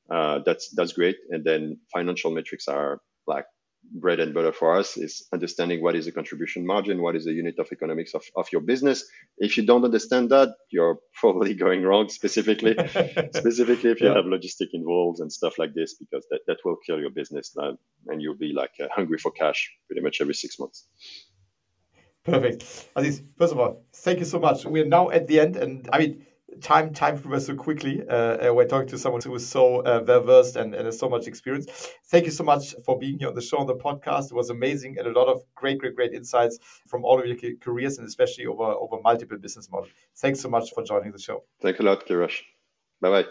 uh, 0.09 0.39
that's 0.45 0.69
that's 0.69 0.93
great. 0.93 1.17
And 1.29 1.43
then 1.43 1.79
financial 1.93 2.31
metrics 2.31 2.67
are 2.67 3.01
like 3.27 3.45
bread 3.93 4.19
and 4.19 4.33
butter 4.33 4.51
for 4.51 4.77
us 4.77 4.97
is 4.97 5.27
understanding 5.33 5.81
what 5.81 5.95
is 5.95 6.05
the 6.05 6.11
contribution 6.11 6.65
margin, 6.65 7.01
what 7.01 7.15
is 7.15 7.25
the 7.25 7.31
unit 7.31 7.55
of 7.59 7.67
economics 7.71 8.13
of, 8.13 8.23
of 8.35 8.47
your 8.51 8.61
business. 8.61 9.05
If 9.37 9.57
you 9.57 9.65
don't 9.65 9.83
understand 9.83 10.29
that, 10.31 10.49
you're 10.71 10.97
probably 11.13 11.53
going 11.53 11.83
wrong 11.83 12.09
specifically, 12.09 12.75
specifically 13.33 13.91
if 13.91 14.01
you 14.01 14.07
yeah. 14.07 14.15
have 14.15 14.25
logistic 14.25 14.69
involved 14.73 15.19
and 15.19 15.31
stuff 15.31 15.57
like 15.57 15.73
this, 15.73 15.95
because 15.95 16.25
that, 16.31 16.41
that 16.47 16.57
will 16.65 16.77
kill 16.85 16.99
your 16.99 17.11
business 17.11 17.55
uh, 17.61 17.73
and 18.07 18.21
you'll 18.21 18.37
be 18.37 18.53
like 18.53 18.71
uh, 18.81 18.87
hungry 18.93 19.17
for 19.17 19.31
cash 19.31 19.71
pretty 19.87 20.01
much 20.01 20.19
every 20.21 20.33
six 20.33 20.59
months. 20.59 20.87
Perfect. 22.23 22.89
Aziz, 22.95 23.21
first 23.37 23.53
of 23.53 23.59
all, 23.59 23.85
thank 23.93 24.19
you 24.19 24.25
so 24.25 24.39
much. 24.39 24.65
We're 24.65 24.85
now 24.85 25.11
at 25.11 25.27
the 25.27 25.39
end 25.39 25.55
and 25.57 25.87
I 25.93 25.99
mean, 25.99 26.25
time 26.61 26.93
time 26.93 27.17
flew 27.17 27.39
so 27.39 27.55
quickly 27.55 28.03
uh, 28.07 28.49
uh, 28.49 28.53
when 28.53 28.67
talking 28.67 28.87
to 28.87 28.97
someone 28.97 29.21
who 29.21 29.33
is 29.35 29.47
so 29.47 29.81
uh, 29.81 30.03
well 30.07 30.21
versed 30.21 30.55
and, 30.55 30.75
and 30.75 30.85
has 30.85 30.97
so 30.97 31.09
much 31.09 31.27
experience. 31.27 31.65
Thank 32.07 32.25
you 32.25 32.31
so 32.31 32.43
much 32.43 32.75
for 32.85 32.97
being 32.97 33.17
here 33.19 33.29
on 33.29 33.35
the 33.35 33.41
show 33.41 33.57
on 33.57 33.67
the 33.67 33.75
podcast. 33.75 34.31
It 34.31 34.35
was 34.35 34.49
amazing 34.49 34.97
and 34.97 35.07
a 35.07 35.11
lot 35.11 35.27
of 35.27 35.41
great, 35.55 35.79
great, 35.79 35.95
great 35.95 36.13
insights 36.13 36.59
from 36.87 37.03
all 37.03 37.19
of 37.19 37.25
your 37.25 37.55
careers 37.61 37.97
and 37.97 38.07
especially 38.07 38.45
over 38.45 38.63
over 38.63 39.01
multiple 39.01 39.37
business 39.37 39.69
models. 39.71 39.89
Thanks 40.17 40.39
so 40.39 40.49
much 40.49 40.71
for 40.73 40.83
joining 40.83 41.11
the 41.11 41.19
show. 41.19 41.43
Thanks 41.61 41.79
a 41.79 41.83
lot, 41.83 42.05
Cyrosch. 42.05 42.41
Bye 43.01 43.09
bye. 43.09 43.23